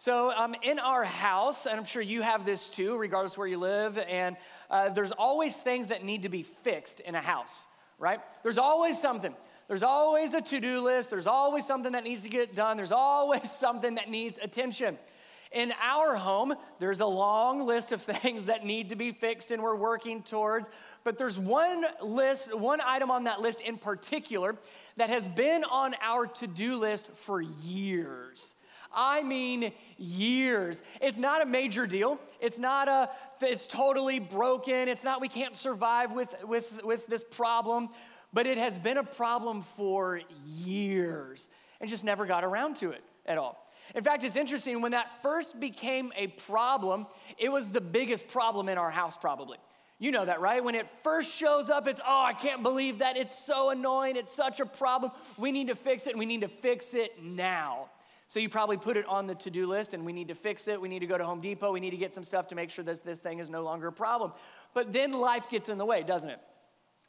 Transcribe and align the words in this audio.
So, 0.00 0.30
um, 0.30 0.56
in 0.62 0.78
our 0.78 1.04
house, 1.04 1.66
and 1.66 1.78
I'm 1.78 1.84
sure 1.84 2.00
you 2.00 2.22
have 2.22 2.46
this 2.46 2.70
too, 2.70 2.96
regardless 2.96 3.36
where 3.36 3.46
you 3.46 3.58
live, 3.58 3.98
and 3.98 4.38
uh, 4.70 4.88
there's 4.88 5.12
always 5.12 5.54
things 5.54 5.88
that 5.88 6.02
need 6.06 6.22
to 6.22 6.30
be 6.30 6.42
fixed 6.42 7.00
in 7.00 7.14
a 7.14 7.20
house, 7.20 7.66
right? 7.98 8.18
There's 8.42 8.56
always 8.56 8.98
something. 8.98 9.34
There's 9.68 9.82
always 9.82 10.32
a 10.32 10.40
to 10.40 10.58
do 10.58 10.80
list. 10.80 11.10
There's 11.10 11.26
always 11.26 11.66
something 11.66 11.92
that 11.92 12.02
needs 12.02 12.22
to 12.22 12.30
get 12.30 12.54
done. 12.54 12.78
There's 12.78 12.92
always 12.92 13.50
something 13.52 13.96
that 13.96 14.08
needs 14.08 14.38
attention. 14.40 14.96
In 15.52 15.74
our 15.82 16.16
home, 16.16 16.54
there's 16.78 17.00
a 17.00 17.06
long 17.06 17.66
list 17.66 17.92
of 17.92 18.00
things 18.22 18.46
that 18.46 18.64
need 18.64 18.88
to 18.88 18.96
be 18.96 19.12
fixed 19.12 19.50
and 19.50 19.62
we're 19.62 19.76
working 19.76 20.22
towards. 20.22 20.70
But 21.04 21.18
there's 21.18 21.38
one 21.38 21.84
list, 22.02 22.56
one 22.56 22.80
item 22.80 23.10
on 23.10 23.24
that 23.24 23.42
list 23.42 23.60
in 23.60 23.76
particular 23.76 24.56
that 24.96 25.10
has 25.10 25.28
been 25.28 25.62
on 25.64 25.94
our 26.00 26.26
to 26.26 26.46
do 26.46 26.78
list 26.78 27.08
for 27.12 27.42
years. 27.42 28.54
I 28.92 29.22
mean 29.22 29.72
years. 29.98 30.82
It's 31.00 31.18
not 31.18 31.42
a 31.42 31.46
major 31.46 31.86
deal. 31.86 32.18
It's 32.40 32.58
not 32.58 32.88
a 32.88 33.10
it's 33.42 33.66
totally 33.66 34.18
broken. 34.18 34.88
It's 34.88 35.04
not 35.04 35.20
we 35.20 35.28
can't 35.28 35.56
survive 35.56 36.12
with 36.12 36.34
with 36.44 36.82
with 36.84 37.06
this 37.06 37.24
problem, 37.24 37.90
but 38.32 38.46
it 38.46 38.58
has 38.58 38.78
been 38.78 38.98
a 38.98 39.04
problem 39.04 39.62
for 39.62 40.20
years 40.44 41.48
and 41.80 41.88
just 41.88 42.04
never 42.04 42.26
got 42.26 42.44
around 42.44 42.76
to 42.76 42.90
it 42.90 43.02
at 43.26 43.38
all. 43.38 43.66
In 43.94 44.04
fact, 44.04 44.24
it's 44.24 44.36
interesting 44.36 44.80
when 44.80 44.92
that 44.92 45.22
first 45.22 45.58
became 45.58 46.12
a 46.16 46.28
problem, 46.28 47.06
it 47.38 47.48
was 47.48 47.70
the 47.70 47.80
biggest 47.80 48.28
problem 48.28 48.68
in 48.68 48.78
our 48.78 48.90
house 48.90 49.16
probably. 49.16 49.58
You 49.98 50.12
know 50.12 50.24
that, 50.24 50.40
right? 50.40 50.64
When 50.64 50.74
it 50.74 50.86
first 51.02 51.34
shows 51.34 51.68
up, 51.68 51.86
it's, 51.86 52.00
oh, 52.00 52.24
I 52.24 52.32
can't 52.32 52.62
believe 52.62 53.00
that. 53.00 53.18
It's 53.18 53.38
so 53.38 53.68
annoying. 53.68 54.16
It's 54.16 54.34
such 54.34 54.58
a 54.58 54.64
problem. 54.64 55.12
We 55.36 55.52
need 55.52 55.68
to 55.68 55.74
fix 55.74 56.06
it, 56.06 56.16
we 56.16 56.24
need 56.26 56.40
to 56.40 56.48
fix 56.48 56.94
it 56.94 57.22
now. 57.22 57.90
So 58.30 58.38
you 58.38 58.48
probably 58.48 58.76
put 58.76 58.96
it 58.96 59.04
on 59.06 59.26
the 59.26 59.34
to 59.34 59.50
do 59.50 59.66
list 59.66 59.92
and 59.92 60.06
we 60.06 60.12
need 60.12 60.28
to 60.28 60.36
fix 60.36 60.68
it. 60.68 60.80
We 60.80 60.88
need 60.88 61.00
to 61.00 61.06
go 61.06 61.18
to 61.18 61.24
Home 61.24 61.40
Depot. 61.40 61.72
We 61.72 61.80
need 61.80 61.90
to 61.90 61.96
get 61.96 62.14
some 62.14 62.22
stuff 62.22 62.46
to 62.48 62.54
make 62.54 62.70
sure 62.70 62.84
that 62.84 63.04
this 63.04 63.18
thing 63.18 63.40
is 63.40 63.50
no 63.50 63.64
longer 63.64 63.88
a 63.88 63.92
problem. 63.92 64.32
But 64.72 64.92
then 64.92 65.10
life 65.10 65.50
gets 65.50 65.68
in 65.68 65.78
the 65.78 65.84
way, 65.84 66.04
doesn't 66.04 66.30
it? 66.30 66.38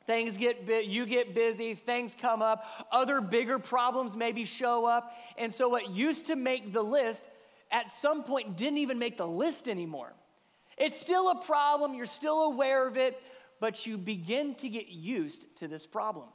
Things 0.08 0.36
get 0.36 0.88
you 0.88 1.05
get 1.05 1.36
busy, 1.36 1.75
things 1.75 2.17
come 2.19 2.41
up, 2.41 2.66
other 2.91 3.22
bigger 3.22 3.59
problems 3.59 4.16
maybe 4.16 4.45
show 4.45 4.88
up. 4.88 5.16
And 5.38 5.53
so 5.53 5.69
what 5.69 5.91
used 5.91 6.25
to 6.25 6.36
make 6.36 6.73
the 6.73 6.81
list 6.81 7.30
at 7.69 7.91
some 7.91 8.23
point 8.23 8.58
didn't 8.58 8.80
even 8.80 8.97
make 8.97 9.17
the 9.17 9.28
list 9.28 9.67
anymore. 9.67 10.13
It's 10.75 11.00
still 11.00 11.30
a 11.30 11.39
problem, 11.44 11.94
you're 11.94 12.08
still 12.08 12.41
aware 12.45 12.88
of 12.88 12.97
it, 12.97 13.22
but 13.59 13.85
you 13.85 14.00
begin 14.00 14.56
to 14.56 14.69
get 14.69 14.88
used 14.88 15.56
to 15.58 15.67
this 15.67 15.85
problem. 15.85 16.30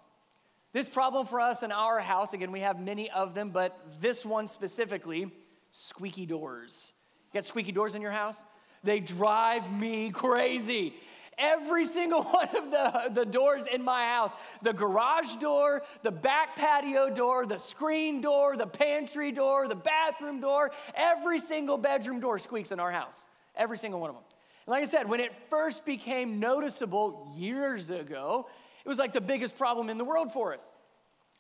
This 0.73 0.89
problem 0.89 1.27
for 1.27 1.41
us 1.41 1.63
in 1.63 1.73
our 1.73 2.01
house, 2.01 2.33
again, 2.35 2.53
we 2.53 2.61
have 2.61 2.81
many 2.81 3.11
of 3.11 3.35
them, 3.35 3.51
but 3.51 3.79
this 4.01 4.25
one 4.25 4.47
specifically 4.47 5.31
squeaky 5.71 6.27
doors. 6.27 6.93
You 7.33 7.39
got 7.39 7.45
squeaky 7.45 7.73
doors 7.73 7.95
in 7.95 8.03
your 8.03 8.11
house? 8.11 8.43
They 8.85 9.01
drive 9.01 9.71
me 9.81 10.11
crazy. 10.11 10.95
Every 11.39 11.85
single 11.85 12.23
one 12.25 12.49
of 12.57 12.71
the, 12.71 13.11
the 13.13 13.27
doors 13.27 13.65
in 13.67 13.83
my 13.83 14.05
house 14.05 14.33
the 14.63 14.73
garage 14.73 15.35
door, 15.37 15.83
the 16.03 16.11
back 16.11 16.57
patio 16.57 17.11
door, 17.11 17.47
the 17.47 17.59
screen 17.59 18.21
door, 18.21 18.57
the 18.57 18.67
pantry 18.67 19.33
door, 19.33 19.69
the 19.69 19.75
bathroom 19.75 20.41
door 20.41 20.71
every 20.95 21.39
single 21.39 21.77
bedroom 21.77 22.21
door 22.21 22.39
squeaks 22.39 22.73
in 22.73 22.81
our 22.81 22.91
house. 22.91 23.27
Every 23.55 23.79
single 23.79 24.01
one 24.01 24.11
of 24.11 24.17
them. 24.17 24.25
And 24.67 24.73
like 24.73 24.83
I 24.83 24.87
said, 24.87 25.09
when 25.09 25.21
it 25.21 25.33
first 25.49 25.85
became 25.85 26.41
noticeable 26.41 27.33
years 27.37 27.91
ago, 27.91 28.49
it 28.87 28.89
was 28.89 28.99
like 28.99 29.13
the 29.13 29.21
biggest 29.21 29.59
problem 29.59 29.91
in 29.91 29.99
the 29.99 30.05
world 30.05 30.33
for 30.33 30.55
us. 30.55 30.71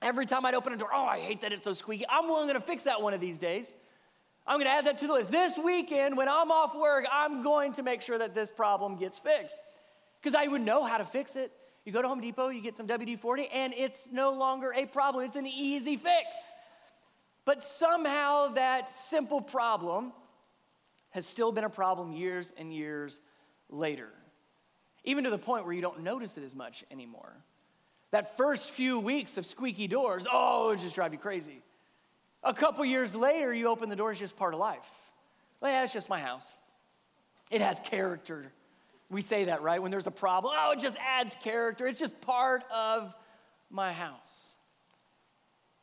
Every 0.03 0.27
time 0.27 0.45
I'd 0.45 0.55
open 0.55 0.73
a 0.73 0.77
door, 0.77 0.91
oh, 0.93 1.05
I 1.05 1.21
hate 1.21 1.43
that 1.43 1.53
it's 1.53 1.63
so 1.63 1.73
squeaky. 1.75 2.05
I'm 2.09 2.27
willing 2.27 2.53
to 2.53 2.61
fix 2.61 2.83
that 2.83 3.01
one 3.01 3.15
of 3.15 3.21
these 3.21 3.39
days. 3.39 3.77
I'm 4.49 4.57
going 4.57 4.67
to 4.67 4.73
add 4.73 4.87
that 4.87 4.99
to 4.99 5.07
the 5.07 5.13
list. 5.13 5.31
This 5.31 5.57
weekend, 5.57 6.17
when 6.17 6.29
I'm 6.29 6.51
off 6.51 6.75
work, 6.75 7.07
I'm 7.11 7.45
going 7.45 7.73
to 7.75 7.85
make 7.85 8.03
sure 8.03 8.19
that 8.19 8.35
this 8.35 8.51
problem 8.51 8.97
gets 8.97 9.17
fixed 9.17 9.57
because 10.21 10.35
I 10.35 10.49
would 10.49 10.61
know 10.61 10.83
how 10.83 10.99
to 10.99 11.05
fix 11.05 11.37
it. 11.37 11.53
You 11.85 11.93
go 11.93 12.03
to 12.03 12.09
Home 12.09 12.21
Depot, 12.21 12.49
you 12.49 12.61
get 12.61 12.77
some 12.77 12.89
WD 12.89 13.21
40, 13.21 13.47
and 13.47 13.73
it's 13.73 14.09
no 14.11 14.33
longer 14.33 14.73
a 14.75 14.85
problem. 14.85 15.25
It's 15.25 15.37
an 15.37 15.47
easy 15.47 15.97
fix. 15.97 16.37
But 17.45 17.63
somehow 17.63 18.55
that 18.55 18.91
simple 18.91 19.41
problem 19.41 20.13
has 21.11 21.29
still 21.29 21.53
been 21.53 21.63
a 21.63 21.71
problem 21.71 22.11
years 22.11 22.53
and 22.59 22.75
years 22.75 23.21
later 23.71 24.11
even 25.07 25.25
to 25.25 25.31
the 25.31 25.39
point 25.39 25.65
where 25.65 25.73
you 25.73 25.81
don't 25.81 26.03
notice 26.03 26.37
it 26.37 26.45
as 26.45 26.55
much 26.55 26.85
anymore. 26.91 27.33
That 28.11 28.37
first 28.37 28.71
few 28.71 28.99
weeks 28.99 29.37
of 29.39 29.47
squeaky 29.47 29.89
doors, 29.89 30.27
oh, 30.31 30.71
it 30.71 30.81
just 30.81 30.95
drive 30.95 31.13
you 31.13 31.19
crazy. 31.19 31.63
A 32.43 32.53
couple 32.53 32.85
years 32.85 33.15
later, 33.15 33.53
you 33.53 33.69
open 33.69 33.89
the 33.89 33.97
door, 33.97 34.11
it's 34.11 34.21
just 34.21 34.37
part 34.37 34.53
of 34.53 34.61
life. 34.61 34.87
Well, 35.61 35.73
yeah, 35.73 35.85
it's 35.85 35.93
just 35.93 36.09
my 36.09 36.21
house. 36.21 36.57
It 37.51 37.61
has 37.61 37.81
character. 37.81 38.53
We 39.09 39.21
say 39.21 39.45
that, 39.45 39.63
right? 39.63 39.81
When 39.81 39.91
there's 39.91 40.07
a 40.07 40.13
problem, 40.13 40.55
oh, 40.57 40.73
it 40.73 40.81
just 40.81 40.97
adds 40.99 41.37
character. 41.43 41.87
It's 41.87 41.99
just 41.99 42.21
part 42.21 42.65
of 42.75 43.15
my 43.71 43.93
house. 43.93 44.55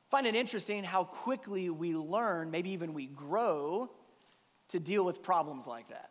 Find 0.10 0.28
it 0.28 0.36
interesting 0.36 0.84
how 0.84 1.06
quickly 1.06 1.70
we 1.70 1.96
learn, 1.96 2.52
maybe 2.52 2.72
even 2.72 2.94
we 2.94 3.08
grow, 3.08 3.90
to 4.70 4.80
deal 4.80 5.04
with 5.04 5.24
problems 5.24 5.66
like 5.66 5.90
that. 5.90 6.10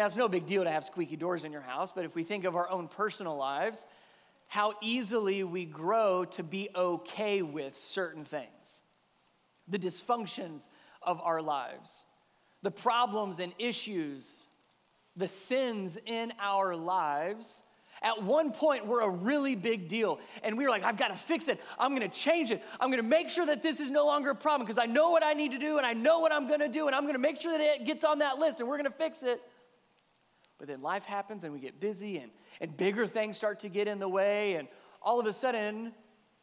Now, 0.00 0.06
it's 0.06 0.16
no 0.16 0.28
big 0.28 0.46
deal 0.46 0.64
to 0.64 0.70
have 0.70 0.86
squeaky 0.86 1.16
doors 1.16 1.44
in 1.44 1.52
your 1.52 1.60
house, 1.60 1.92
but 1.92 2.06
if 2.06 2.14
we 2.14 2.24
think 2.24 2.44
of 2.44 2.56
our 2.56 2.70
own 2.70 2.88
personal 2.88 3.36
lives, 3.36 3.84
how 4.46 4.72
easily 4.80 5.44
we 5.44 5.66
grow 5.66 6.24
to 6.24 6.42
be 6.42 6.70
okay 6.74 7.42
with 7.42 7.78
certain 7.78 8.24
things, 8.24 8.80
the 9.68 9.78
dysfunctions 9.78 10.68
of 11.02 11.20
our 11.20 11.42
lives, 11.42 12.06
the 12.62 12.70
problems 12.70 13.40
and 13.40 13.52
issues, 13.58 14.32
the 15.18 15.28
sins 15.28 15.98
in 16.06 16.32
our 16.40 16.74
lives. 16.74 17.62
At 18.00 18.22
one 18.22 18.52
point, 18.52 18.86
we're 18.86 19.02
a 19.02 19.10
really 19.10 19.54
big 19.54 19.86
deal. 19.88 20.18
And 20.42 20.56
we 20.56 20.64
were 20.64 20.70
like, 20.70 20.82
I've 20.82 20.96
got 20.96 21.08
to 21.08 21.14
fix 21.14 21.46
it. 21.46 21.60
I'm 21.78 21.94
going 21.94 22.10
to 22.10 22.18
change 22.18 22.50
it. 22.50 22.62
I'm 22.80 22.88
going 22.88 23.02
to 23.02 23.06
make 23.06 23.28
sure 23.28 23.44
that 23.44 23.62
this 23.62 23.80
is 23.80 23.90
no 23.90 24.06
longer 24.06 24.30
a 24.30 24.34
problem 24.34 24.66
because 24.66 24.78
I 24.78 24.86
know 24.86 25.10
what 25.10 25.22
I 25.22 25.34
need 25.34 25.52
to 25.52 25.58
do 25.58 25.76
and 25.76 25.84
I 25.84 25.92
know 25.92 26.20
what 26.20 26.32
I'm 26.32 26.48
going 26.48 26.60
to 26.60 26.70
do. 26.70 26.86
And 26.86 26.96
I'm 26.96 27.02
going 27.02 27.16
to 27.16 27.20
make 27.20 27.38
sure 27.38 27.52
that 27.52 27.60
it 27.60 27.84
gets 27.84 28.02
on 28.02 28.20
that 28.20 28.38
list 28.38 28.60
and 28.60 28.68
we're 28.70 28.78
going 28.78 28.90
to 28.90 28.96
fix 28.96 29.22
it. 29.22 29.42
But 30.60 30.68
then 30.68 30.82
life 30.82 31.04
happens 31.04 31.42
and 31.42 31.54
we 31.54 31.58
get 31.58 31.80
busy 31.80 32.18
and, 32.18 32.30
and 32.60 32.76
bigger 32.76 33.06
things 33.06 33.38
start 33.38 33.60
to 33.60 33.70
get 33.70 33.88
in 33.88 33.98
the 33.98 34.08
way. 34.08 34.56
And 34.56 34.68
all 35.00 35.18
of 35.18 35.24
a 35.24 35.32
sudden, 35.32 35.92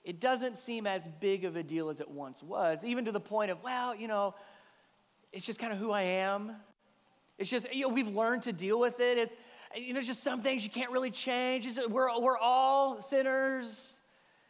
it 0.04 0.20
doesn't 0.20 0.58
seem 0.58 0.88
as 0.88 1.08
big 1.20 1.46
of 1.46 1.56
a 1.56 1.62
deal 1.62 1.90
as 1.90 2.02
it 2.02 2.10
once 2.10 2.42
was, 2.42 2.84
even 2.84 3.06
to 3.06 3.12
the 3.12 3.20
point 3.20 3.52
of, 3.52 3.64
well, 3.64 3.96
you 3.96 4.08
know, 4.08 4.34
it's 5.32 5.46
just 5.46 5.60
kind 5.60 5.72
of 5.72 5.78
who 5.78 5.92
I 5.92 6.02
am. 6.02 6.54
It's 7.38 7.50
just, 7.50 7.72
you 7.72 7.84
know, 7.84 7.90
we've 7.90 8.08
learned 8.08 8.42
to 8.44 8.54
deal 8.54 8.80
with 8.80 9.00
it. 9.00 9.20
It's, 9.20 9.36
you 9.76 9.94
know, 9.94 10.02
just 10.02 10.24
some 10.24 10.42
things 10.42 10.64
you 10.64 10.72
can't 10.72 10.92
really 10.92 11.12
change. 11.12 11.68
We're, 11.88 12.20
we're 12.20 12.40
all 12.40 13.00
sinners. 13.00 14.00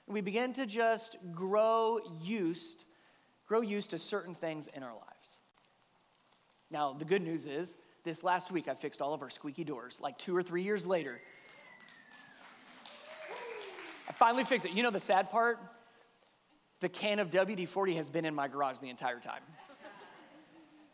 And 0.05 0.13
we 0.13 0.21
begin 0.21 0.53
to 0.53 0.65
just 0.65 1.17
grow 1.33 1.99
used, 2.21 2.85
grow 3.45 3.59
used 3.59 3.89
to 3.89 3.97
certain 3.97 4.33
things 4.33 4.69
in 4.73 4.81
our 4.81 4.93
lives. 4.93 5.39
Now, 6.71 6.93
the 6.93 7.03
good 7.03 7.21
news 7.21 7.45
is 7.45 7.77
this 8.07 8.23
last 8.23 8.51
week, 8.51 8.69
I 8.69 8.73
fixed 8.73 9.01
all 9.01 9.13
of 9.13 9.21
our 9.21 9.29
squeaky 9.29 9.65
doors, 9.65 9.99
like 10.01 10.17
two 10.17 10.35
or 10.35 10.41
three 10.41 10.63
years 10.63 10.85
later. 10.85 11.19
I 14.07 14.13
finally 14.13 14.45
fixed 14.45 14.65
it. 14.65 14.71
You 14.71 14.81
know 14.81 14.91
the 14.91 14.99
sad 14.99 15.29
part? 15.29 15.59
The 16.79 16.87
can 16.87 17.19
of 17.19 17.29
WD 17.29 17.67
40 17.67 17.95
has 17.95 18.09
been 18.09 18.23
in 18.23 18.33
my 18.33 18.47
garage 18.47 18.79
the 18.79 18.89
entire 18.89 19.19
time. 19.19 19.41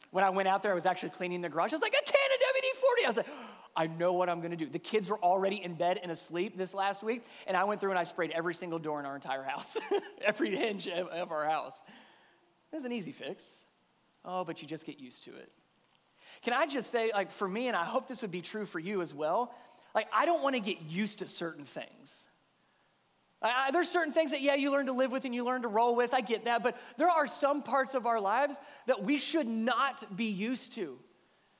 When 0.09 0.23
I 0.23 0.31
went 0.31 0.47
out 0.47 0.63
there, 0.63 0.71
I 0.71 0.75
was 0.75 0.87
actually 0.87 1.09
cleaning 1.09 1.41
the 1.41 1.49
garage. 1.49 1.71
I 1.71 1.75
was 1.75 1.81
like, 1.83 1.93
a 1.93 2.03
can 2.03 2.15
of 2.15 2.63
WD 2.63 2.79
40. 2.79 3.03
I 3.03 3.07
was 3.07 3.17
like, 3.17 3.27
I 3.75 3.87
know 3.87 4.13
what 4.13 4.27
I'm 4.27 4.41
gonna 4.41 4.55
do. 4.55 4.67
The 4.67 4.79
kids 4.79 5.07
were 5.07 5.19
already 5.19 5.63
in 5.63 5.75
bed 5.75 5.99
and 6.01 6.11
asleep 6.11 6.57
this 6.57 6.73
last 6.73 7.03
week, 7.03 7.23
and 7.45 7.55
I 7.55 7.63
went 7.63 7.79
through 7.79 7.91
and 7.91 7.99
I 7.99 8.03
sprayed 8.03 8.31
every 8.31 8.53
single 8.55 8.79
door 8.79 8.99
in 8.99 9.05
our 9.05 9.15
entire 9.15 9.43
house, 9.43 9.77
every 10.21 10.55
hinge 10.55 10.87
of 10.87 11.31
our 11.31 11.45
house. 11.45 11.79
It 12.71 12.75
was 12.75 12.85
an 12.85 12.91
easy 12.91 13.11
fix. 13.11 13.65
Oh, 14.25 14.43
but 14.43 14.61
you 14.61 14.67
just 14.67 14.85
get 14.85 14.99
used 14.99 15.23
to 15.25 15.35
it. 15.35 15.51
Can 16.43 16.53
I 16.53 16.65
just 16.65 16.91
say, 16.91 17.11
like, 17.13 17.31
for 17.31 17.47
me, 17.47 17.67
and 17.67 17.75
I 17.75 17.85
hope 17.85 18.07
this 18.07 18.21
would 18.21 18.31
be 18.31 18.41
true 18.41 18.65
for 18.65 18.79
you 18.79 19.01
as 19.01 19.13
well, 19.13 19.53
like, 19.95 20.07
I 20.13 20.25
don't 20.25 20.43
want 20.43 20.55
to 20.55 20.61
get 20.61 20.81
used 20.81 21.19
to 21.19 21.27
certain 21.27 21.65
things. 21.65 22.27
I, 23.41 23.71
there's 23.71 23.89
certain 23.89 24.13
things 24.13 24.31
that, 24.31 24.41
yeah, 24.41 24.55
you 24.55 24.71
learn 24.71 24.85
to 24.85 24.93
live 24.93 25.11
with 25.11 25.25
and 25.25 25.35
you 25.35 25.43
learn 25.43 25.63
to 25.63 25.67
roll 25.67 25.95
with. 25.95 26.13
I 26.13 26.21
get 26.21 26.45
that. 26.45 26.63
But 26.63 26.77
there 26.97 27.09
are 27.09 27.27
some 27.27 27.61
parts 27.61 27.93
of 27.93 28.05
our 28.05 28.19
lives 28.19 28.57
that 28.87 29.03
we 29.03 29.17
should 29.17 29.47
not 29.47 30.15
be 30.15 30.25
used 30.25 30.73
to. 30.73 30.97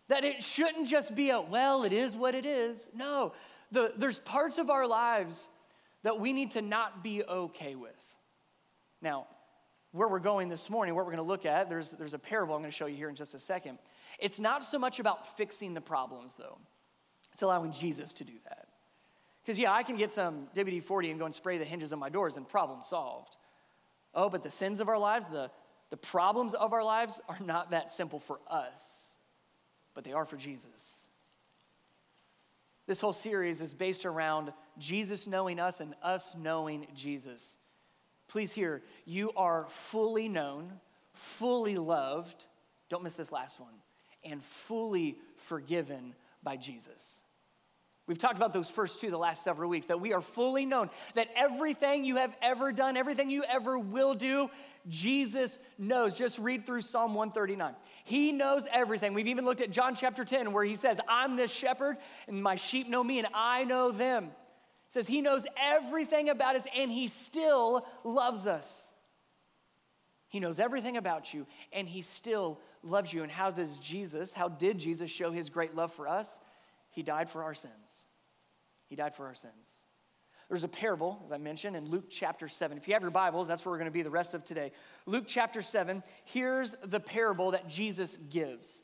That 0.07 0.23
it 0.23 0.43
shouldn't 0.43 0.87
just 0.87 1.15
be 1.15 1.29
a, 1.29 1.41
well, 1.41 1.83
it 1.83 1.93
is 1.93 2.15
what 2.15 2.35
it 2.35 2.45
is. 2.45 2.89
No, 2.95 3.33
the, 3.71 3.93
there's 3.97 4.19
parts 4.19 4.57
of 4.57 4.69
our 4.69 4.87
lives 4.87 5.49
that 6.03 6.19
we 6.19 6.33
need 6.33 6.51
to 6.51 6.61
not 6.61 7.03
be 7.03 7.23
okay 7.23 7.75
with. 7.75 8.15
Now, 9.01 9.27
where 9.91 10.07
we're 10.07 10.19
going 10.19 10.49
this 10.49 10.69
morning, 10.69 10.95
what 10.95 11.05
we're 11.05 11.11
going 11.11 11.23
to 11.23 11.29
look 11.29 11.45
at, 11.45 11.69
there's, 11.69 11.91
there's 11.91 12.13
a 12.13 12.19
parable 12.19 12.55
I'm 12.55 12.61
going 12.61 12.71
to 12.71 12.75
show 12.75 12.85
you 12.85 12.95
here 12.95 13.09
in 13.09 13.15
just 13.15 13.35
a 13.35 13.39
second. 13.39 13.77
It's 14.19 14.39
not 14.39 14.63
so 14.63 14.79
much 14.79 14.99
about 14.99 15.37
fixing 15.37 15.73
the 15.73 15.81
problems, 15.81 16.35
though, 16.35 16.57
it's 17.31 17.41
allowing 17.41 17.71
Jesus 17.71 18.13
to 18.13 18.23
do 18.23 18.33
that. 18.47 18.67
Because, 19.41 19.59
yeah, 19.59 19.73
I 19.73 19.83
can 19.83 19.97
get 19.97 20.11
some 20.11 20.47
WD 20.55 20.83
40 20.83 21.09
and 21.11 21.19
go 21.19 21.25
and 21.25 21.33
spray 21.33 21.57
the 21.57 21.65
hinges 21.65 21.91
on 21.91 21.99
my 21.99 22.09
doors 22.09 22.37
and 22.37 22.47
problem 22.47 22.81
solved. 22.81 23.35
Oh, 24.15 24.29
but 24.29 24.43
the 24.43 24.49
sins 24.49 24.79
of 24.79 24.87
our 24.87 24.97
lives, 24.97 25.25
the, 25.25 25.49
The 25.89 25.97
problems 25.97 26.55
of 26.55 26.73
our 26.73 26.83
lives 26.83 27.21
are 27.29 27.37
not 27.39 27.69
that 27.69 27.87
simple 27.87 28.17
for 28.17 28.39
us, 28.49 29.15
but 29.93 30.03
they 30.03 30.11
are 30.11 30.25
for 30.25 30.37
Jesus. 30.37 31.05
This 32.87 32.99
whole 32.99 33.13
series 33.13 33.61
is 33.61 33.75
based 33.75 34.03
around 34.03 34.53
Jesus 34.79 35.27
knowing 35.27 35.59
us 35.59 35.81
and 35.81 35.93
us 36.01 36.35
knowing 36.35 36.87
Jesus. 36.95 37.57
Please 38.27 38.51
hear, 38.51 38.81
you 39.05 39.31
are 39.35 39.67
fully 39.69 40.27
known, 40.27 40.73
fully 41.13 41.75
loved, 41.75 42.47
don't 42.89 43.03
miss 43.03 43.13
this 43.13 43.31
last 43.31 43.59
one, 43.59 43.73
and 44.23 44.43
fully 44.43 45.17
forgiven 45.37 46.13
by 46.43 46.57
Jesus. 46.57 47.23
We've 48.05 48.17
talked 48.17 48.35
about 48.35 48.51
those 48.51 48.69
first 48.69 48.99
two 48.99 49.09
the 49.09 49.17
last 49.17 49.43
several 49.43 49.69
weeks 49.69 49.85
that 49.85 50.01
we 50.01 50.11
are 50.11 50.19
fully 50.19 50.65
known, 50.65 50.89
that 51.15 51.29
everything 51.35 52.03
you 52.03 52.17
have 52.17 52.35
ever 52.41 52.73
done, 52.73 52.97
everything 52.97 53.29
you 53.29 53.45
ever 53.45 53.79
will 53.79 54.13
do, 54.13 54.49
Jesus 54.89 55.57
knows. 55.77 56.17
Just 56.17 56.37
read 56.37 56.65
through 56.65 56.81
Psalm 56.81 57.13
139. 57.13 57.73
He 58.03 58.33
knows 58.33 58.67
everything. 58.69 59.13
We've 59.13 59.27
even 59.27 59.45
looked 59.45 59.61
at 59.61 59.71
John 59.71 59.95
chapter 59.95 60.25
10 60.25 60.51
where 60.51 60.65
he 60.65 60.75
says, 60.75 60.99
I'm 61.07 61.37
this 61.37 61.53
shepherd 61.53 61.95
and 62.27 62.43
my 62.43 62.57
sheep 62.57 62.89
know 62.89 63.01
me 63.01 63.19
and 63.19 63.27
I 63.33 63.63
know 63.63 63.91
them. 63.91 64.25
It 64.25 64.93
says 64.93 65.07
he 65.07 65.21
knows 65.21 65.45
everything 65.57 66.27
about 66.27 66.57
us 66.57 66.65
and 66.77 66.91
he 66.91 67.07
still 67.07 67.85
loves 68.03 68.45
us. 68.45 68.92
He 70.33 70.39
knows 70.39 70.59
everything 70.59 70.97
about 70.97 71.31
you 71.31 71.45
and 71.71 71.87
he 71.87 72.01
still 72.01 72.59
loves 72.81 73.13
you. 73.13 73.21
And 73.21 73.31
how 73.31 73.51
does 73.51 73.77
Jesus, 73.77 74.33
how 74.33 74.49
did 74.49 74.79
Jesus 74.79 75.11
show 75.11 75.31
his 75.31 75.51
great 75.51 75.75
love 75.75 75.93
for 75.93 76.07
us? 76.07 76.39
He 76.89 77.03
died 77.03 77.29
for 77.29 77.43
our 77.43 77.53
sins. 77.53 78.05
He 78.87 78.95
died 78.95 79.13
for 79.13 79.27
our 79.27 79.35
sins. 79.35 79.83
There's 80.49 80.63
a 80.63 80.67
parable, 80.67 81.21
as 81.23 81.31
I 81.31 81.37
mentioned, 81.37 81.75
in 81.75 81.85
Luke 81.85 82.05
chapter 82.09 82.47
7. 82.47 82.79
If 82.79 82.87
you 82.87 82.95
have 82.95 83.03
your 83.03 83.11
Bibles, 83.11 83.47
that's 83.47 83.63
where 83.63 83.73
we're 83.73 83.77
going 83.77 83.91
to 83.91 83.91
be 83.91 84.01
the 84.01 84.09
rest 84.09 84.33
of 84.33 84.43
today. 84.43 84.71
Luke 85.05 85.25
chapter 85.27 85.61
7, 85.61 86.01
here's 86.25 86.75
the 86.83 86.99
parable 86.99 87.51
that 87.51 87.69
Jesus 87.69 88.17
gives. 88.31 88.81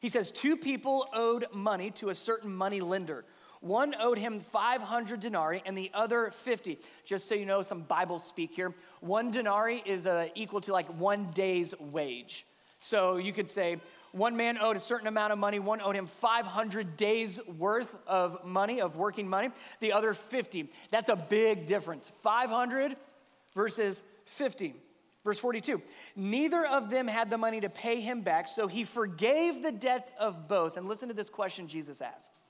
He 0.00 0.08
says, 0.08 0.32
Two 0.32 0.56
people 0.56 1.08
owed 1.12 1.46
money 1.52 1.92
to 1.92 2.08
a 2.08 2.14
certain 2.14 2.52
money 2.52 2.80
lender. 2.80 3.24
One 3.60 3.94
owed 4.00 4.18
him 4.18 4.40
500 4.40 5.20
denarii 5.20 5.62
and 5.66 5.76
the 5.76 5.90
other 5.92 6.30
50. 6.30 6.78
Just 7.04 7.28
so 7.28 7.34
you 7.34 7.44
know, 7.44 7.62
some 7.62 7.82
Bible 7.82 8.18
speak 8.18 8.52
here. 8.52 8.74
One 9.00 9.30
denarii 9.30 9.82
is 9.84 10.06
uh, 10.06 10.28
equal 10.34 10.62
to 10.62 10.72
like 10.72 10.86
one 10.98 11.30
day's 11.34 11.74
wage. 11.78 12.46
So 12.78 13.18
you 13.18 13.34
could 13.34 13.48
say 13.48 13.78
one 14.12 14.36
man 14.36 14.56
owed 14.58 14.76
a 14.76 14.80
certain 14.80 15.06
amount 15.06 15.34
of 15.34 15.38
money. 15.38 15.58
One 15.58 15.82
owed 15.82 15.94
him 15.94 16.06
500 16.06 16.96
days 16.96 17.38
worth 17.58 17.96
of 18.06 18.44
money, 18.44 18.80
of 18.80 18.96
working 18.96 19.28
money. 19.28 19.50
The 19.80 19.92
other 19.92 20.14
50. 20.14 20.70
That's 20.90 21.10
a 21.10 21.16
big 21.16 21.66
difference. 21.66 22.08
500 22.22 22.96
versus 23.54 24.02
50. 24.24 24.74
Verse 25.22 25.38
42 25.38 25.82
Neither 26.16 26.64
of 26.64 26.88
them 26.88 27.06
had 27.06 27.28
the 27.28 27.38
money 27.38 27.60
to 27.60 27.68
pay 27.68 28.00
him 28.00 28.22
back, 28.22 28.48
so 28.48 28.66
he 28.66 28.84
forgave 28.84 29.62
the 29.62 29.72
debts 29.72 30.12
of 30.18 30.48
both. 30.48 30.76
And 30.78 30.88
listen 30.88 31.08
to 31.08 31.14
this 31.14 31.28
question 31.28 31.68
Jesus 31.68 32.00
asks 32.00 32.49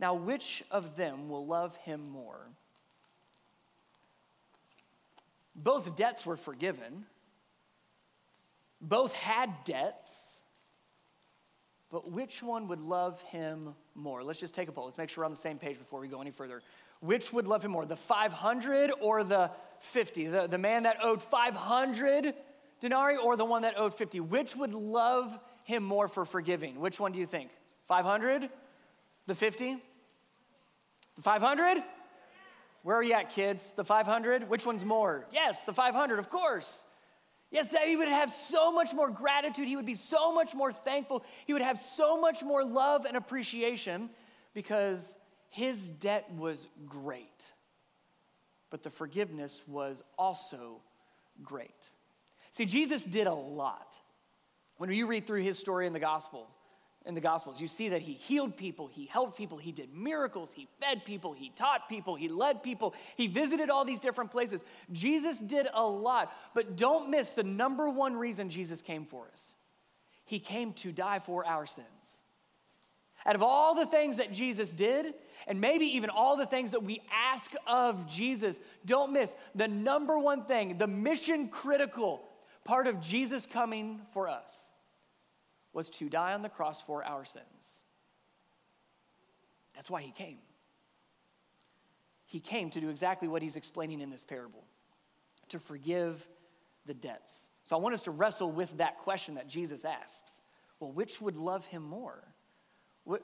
Now, 0.00 0.14
which 0.14 0.64
of 0.70 0.96
them 0.96 1.28
will 1.28 1.46
love 1.46 1.76
him 1.76 2.08
more? 2.08 2.40
Both 5.54 5.94
debts 5.94 6.24
were 6.24 6.38
forgiven, 6.38 7.04
both 8.80 9.12
had 9.12 9.52
debts. 9.64 10.38
But 11.90 12.12
which 12.12 12.40
one 12.40 12.68
would 12.68 12.80
love 12.80 13.20
him 13.22 13.74
more? 13.96 14.22
Let's 14.22 14.38
just 14.38 14.54
take 14.54 14.68
a 14.68 14.72
poll. 14.72 14.84
Let's 14.84 14.96
make 14.96 15.10
sure 15.10 15.22
we're 15.22 15.26
on 15.26 15.32
the 15.32 15.36
same 15.36 15.58
page 15.58 15.76
before 15.76 15.98
we 15.98 16.06
go 16.06 16.20
any 16.20 16.30
further. 16.30 16.62
Which 17.00 17.32
would 17.32 17.48
love 17.48 17.64
him 17.64 17.72
more, 17.72 17.84
the 17.84 17.96
500 17.96 18.92
or 19.00 19.24
the 19.24 19.50
50? 19.80 20.28
The, 20.28 20.46
the 20.46 20.56
man 20.56 20.84
that 20.84 20.98
owed 21.02 21.20
500 21.20 22.32
denarii 22.78 23.16
or 23.16 23.36
the 23.36 23.44
one 23.44 23.62
that 23.62 23.76
owed 23.76 23.92
50? 23.92 24.20
Which 24.20 24.54
would 24.54 24.72
love 24.72 25.36
him 25.64 25.82
more 25.82 26.06
for 26.06 26.24
forgiving? 26.24 26.78
Which 26.78 27.00
one 27.00 27.10
do 27.10 27.18
you 27.18 27.26
think? 27.26 27.50
500? 27.88 28.48
The 29.26 29.34
50? 29.34 29.82
The 31.16 31.22
500? 31.22 31.82
Where 32.82 32.96
are 32.96 33.02
you 33.02 33.12
at, 33.12 33.30
kids? 33.30 33.72
The 33.72 33.84
500? 33.84 34.48
Which 34.48 34.64
one's 34.64 34.84
more? 34.84 35.26
Yes, 35.32 35.60
the 35.60 35.72
500, 35.72 36.18
of 36.18 36.30
course. 36.30 36.84
Yes, 37.50 37.70
that 37.70 37.88
he 37.88 37.96
would 37.96 38.08
have 38.08 38.30
so 38.30 38.72
much 38.72 38.94
more 38.94 39.10
gratitude. 39.10 39.66
He 39.66 39.76
would 39.76 39.86
be 39.86 39.94
so 39.94 40.32
much 40.32 40.54
more 40.54 40.72
thankful. 40.72 41.24
He 41.46 41.52
would 41.52 41.62
have 41.62 41.80
so 41.80 42.20
much 42.20 42.42
more 42.42 42.64
love 42.64 43.04
and 43.04 43.16
appreciation 43.16 44.08
because 44.54 45.16
his 45.48 45.88
debt 45.88 46.30
was 46.36 46.68
great. 46.86 47.52
But 48.70 48.84
the 48.84 48.90
forgiveness 48.90 49.62
was 49.66 50.02
also 50.16 50.80
great. 51.42 51.90
See, 52.52 52.66
Jesus 52.66 53.04
did 53.04 53.26
a 53.26 53.34
lot. 53.34 53.98
When 54.76 54.90
you 54.92 55.06
read 55.06 55.26
through 55.26 55.42
his 55.42 55.58
story 55.58 55.86
in 55.86 55.92
the 55.92 56.00
gospel, 56.00 56.48
in 57.06 57.14
the 57.14 57.20
Gospels. 57.20 57.60
You 57.60 57.66
see 57.66 57.90
that 57.90 58.02
he 58.02 58.12
healed 58.12 58.56
people, 58.56 58.86
he 58.86 59.06
helped 59.06 59.36
people, 59.36 59.58
he 59.58 59.72
did 59.72 59.94
miracles, 59.94 60.52
he 60.54 60.68
fed 60.80 61.04
people, 61.04 61.32
he 61.32 61.50
taught 61.50 61.88
people, 61.88 62.14
he 62.14 62.28
led 62.28 62.62
people, 62.62 62.94
he 63.16 63.26
visited 63.26 63.70
all 63.70 63.84
these 63.84 64.00
different 64.00 64.30
places. 64.30 64.62
Jesus 64.92 65.38
did 65.38 65.66
a 65.72 65.84
lot, 65.84 66.32
but 66.54 66.76
don't 66.76 67.10
miss 67.10 67.30
the 67.32 67.42
number 67.42 67.88
one 67.88 68.16
reason 68.16 68.50
Jesus 68.50 68.82
came 68.82 69.06
for 69.06 69.28
us. 69.32 69.54
He 70.24 70.38
came 70.38 70.72
to 70.74 70.92
die 70.92 71.18
for 71.18 71.44
our 71.46 71.66
sins. 71.66 72.20
Out 73.26 73.34
of 73.34 73.42
all 73.42 73.74
the 73.74 73.86
things 73.86 74.16
that 74.18 74.32
Jesus 74.32 74.70
did, 74.70 75.14
and 75.46 75.60
maybe 75.60 75.86
even 75.96 76.10
all 76.10 76.36
the 76.36 76.46
things 76.46 76.70
that 76.70 76.82
we 76.82 77.02
ask 77.12 77.52
of 77.66 78.06
Jesus, 78.06 78.60
don't 78.84 79.12
miss 79.12 79.36
the 79.54 79.68
number 79.68 80.18
one 80.18 80.44
thing, 80.44 80.78
the 80.78 80.86
mission 80.86 81.48
critical 81.48 82.22
part 82.64 82.86
of 82.86 83.00
Jesus 83.00 83.46
coming 83.46 84.00
for 84.12 84.28
us 84.28 84.69
was 85.72 85.90
to 85.90 86.08
die 86.08 86.32
on 86.32 86.42
the 86.42 86.48
cross 86.48 86.80
for 86.80 87.04
our 87.04 87.24
sins. 87.24 87.84
That's 89.74 89.90
why 89.90 90.02
he 90.02 90.10
came. 90.10 90.38
He 92.26 92.40
came 92.40 92.70
to 92.70 92.80
do 92.80 92.88
exactly 92.88 93.28
what 93.28 93.42
he's 93.42 93.56
explaining 93.56 94.00
in 94.00 94.10
this 94.10 94.24
parable 94.24 94.64
to 95.48 95.58
forgive 95.58 96.26
the 96.86 96.94
debts. 96.94 97.48
So 97.64 97.76
I 97.76 97.80
want 97.80 97.94
us 97.94 98.02
to 98.02 98.10
wrestle 98.10 98.50
with 98.50 98.78
that 98.78 98.98
question 98.98 99.34
that 99.34 99.48
Jesus 99.48 99.84
asks. 99.84 100.40
Well, 100.78 100.92
which 100.92 101.20
would 101.20 101.36
love 101.36 101.66
him 101.66 101.82
more? 101.82 102.22
What, 103.04 103.22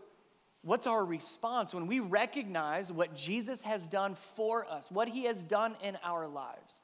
what's 0.62 0.86
our 0.86 1.04
response 1.04 1.72
when 1.72 1.86
we 1.86 2.00
recognize 2.00 2.92
what 2.92 3.14
Jesus 3.14 3.62
has 3.62 3.86
done 3.86 4.14
for 4.14 4.66
us, 4.66 4.90
what 4.90 5.08
he 5.08 5.24
has 5.24 5.42
done 5.42 5.76
in 5.82 5.96
our 6.02 6.26
lives? 6.26 6.80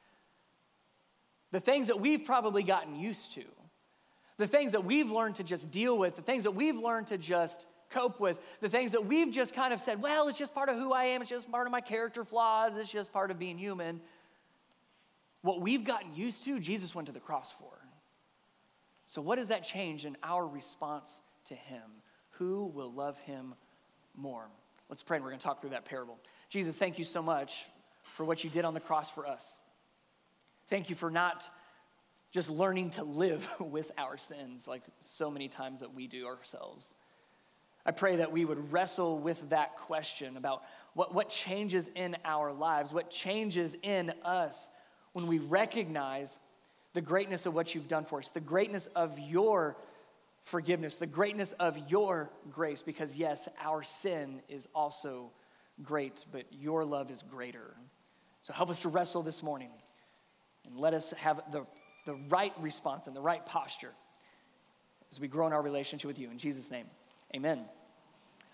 The 1.51 1.61
things 1.61 1.89
that 1.89 2.01
we've 2.01 2.25
probably 2.25 2.63
gotten 2.63 2.97
used 2.97 3.33
to 3.35 3.45
the 4.39 4.47
things 4.47 4.73
that 4.73 4.85
we've 4.85 5.11
learned 5.11 5.37
to 5.37 5.45
just 5.45 5.71
deal 5.71 5.97
with, 5.97 6.17
the 6.17 6.23
things 6.23 6.45
that 6.45 6.53
we've 6.53 6.79
learned 6.79 7.09
to 7.09 7.19
just 7.19 7.67
cope 7.91 8.19
with, 8.21 8.41
the 8.61 8.69
things 8.69 8.93
that 8.93 9.05
we've 9.05 9.31
just 9.31 9.55
kind 9.55 9.73
of 9.73 9.81
said, 9.81 10.01
well, 10.01 10.29
it's 10.29 10.39
just 10.39 10.55
part 10.55 10.69
of 10.69 10.77
who 10.77 10.93
I 10.93 11.05
am, 11.07 11.21
it's 11.21 11.31
just 11.31 11.51
part 11.51 11.67
of 11.67 11.73
my 11.73 11.81
character 11.81 12.25
flaws, 12.25 12.77
it's 12.77 12.91
just 12.91 13.13
part 13.13 13.31
of 13.31 13.39
being 13.39 13.59
human. 13.59 14.01
What 15.43 15.61
we've 15.61 15.85
gotten 15.85 16.15
used 16.15 16.45
to, 16.45 16.59
Jesus 16.59 16.95
went 16.95 17.07
to 17.07 17.13
the 17.13 17.21
cross 17.21 17.53
for. 17.53 17.73
So, 19.07 19.21
what 19.21 19.37
does 19.37 19.49
that 19.49 19.65
change 19.65 20.07
in 20.07 20.17
our 20.23 20.47
response 20.47 21.23
to 21.47 21.55
Him? 21.55 21.83
Who 22.33 22.67
will 22.75 22.93
love 22.93 23.19
Him 23.21 23.55
more? 24.17 24.49
Let's 24.89 25.03
pray 25.03 25.17
and 25.17 25.25
we're 25.25 25.31
going 25.31 25.41
to 25.41 25.45
talk 25.45 25.61
through 25.61 25.71
that 25.71 25.85
parable. 25.85 26.19
Jesus, 26.49 26.77
thank 26.77 26.99
you 26.99 27.05
so 27.05 27.23
much 27.23 27.67
for 28.03 28.25
what 28.25 28.45
you 28.45 28.51
did 28.51 28.65
on 28.65 28.75
the 28.75 28.81
cross 28.81 29.11
for 29.11 29.27
us. 29.27 29.59
Thank 30.69 30.89
you 30.89 30.97
for 30.97 31.11
not 31.11 31.49
just 32.33 32.51
learning 32.51 32.91
to 32.91 33.05
live 33.05 33.49
with 33.61 33.93
our 33.97 34.17
sins 34.17 34.67
like 34.67 34.83
so 34.99 35.31
many 35.31 35.49
times 35.49 35.81
that 35.81 35.95
we 35.95 36.09
do 36.09 36.27
ourselves. 36.27 36.95
I 37.85 37.91
pray 37.91 38.17
that 38.17 38.33
we 38.33 38.45
would 38.45 38.73
wrestle 38.73 39.19
with 39.19 39.51
that 39.51 39.77
question 39.77 40.37
about 40.37 40.63
what, 40.95 41.15
what 41.15 41.29
changes 41.29 41.89
in 41.95 42.17
our 42.25 42.53
lives, 42.53 42.93
what 42.93 43.11
changes 43.11 43.77
in 43.83 44.13
us 44.25 44.69
when 45.13 45.27
we 45.27 45.39
recognize 45.39 46.39
the 46.95 47.01
greatness 47.01 47.45
of 47.47 47.55
what 47.55 47.75
you've 47.75 47.89
done 47.89 48.05
for 48.05 48.19
us, 48.19 48.29
the 48.29 48.41
greatness 48.41 48.87
of 48.87 49.19
your 49.19 49.77
forgiveness, 50.45 50.97
the 50.97 51.07
greatness 51.07 51.53
of 51.53 51.77
your 51.91 52.31
grace, 52.51 52.83
because 52.83 53.17
yes, 53.17 53.49
our 53.61 53.83
sin 53.83 54.41
is 54.49 54.69
also 54.75 55.31
great, 55.83 56.25
but 56.31 56.45
your 56.53 56.85
love 56.85 57.11
is 57.11 57.23
greater. 57.23 57.75
So 58.43 58.53
help 58.53 58.71
us 58.71 58.81
to 58.81 58.89
wrestle 58.89 59.23
this 59.23 59.43
morning 59.43 59.71
and 60.67 60.77
let 60.77 60.95
us 60.95 61.11
have 61.11 61.41
the 61.51 61.65
the 62.05 62.15
right 62.29 62.53
response 62.61 63.07
and 63.07 63.15
the 63.15 63.21
right 63.21 63.45
posture 63.45 63.93
as 65.11 65.21
we 65.21 65.29
grow 65.29 65.47
in 65.47 65.53
our 65.53 65.63
relationship 65.63 66.09
with 66.09 66.19
you. 66.19 66.31
In 66.31 66.39
Jesus' 66.39 66.71
name, 66.71 66.87
amen. 67.35 67.65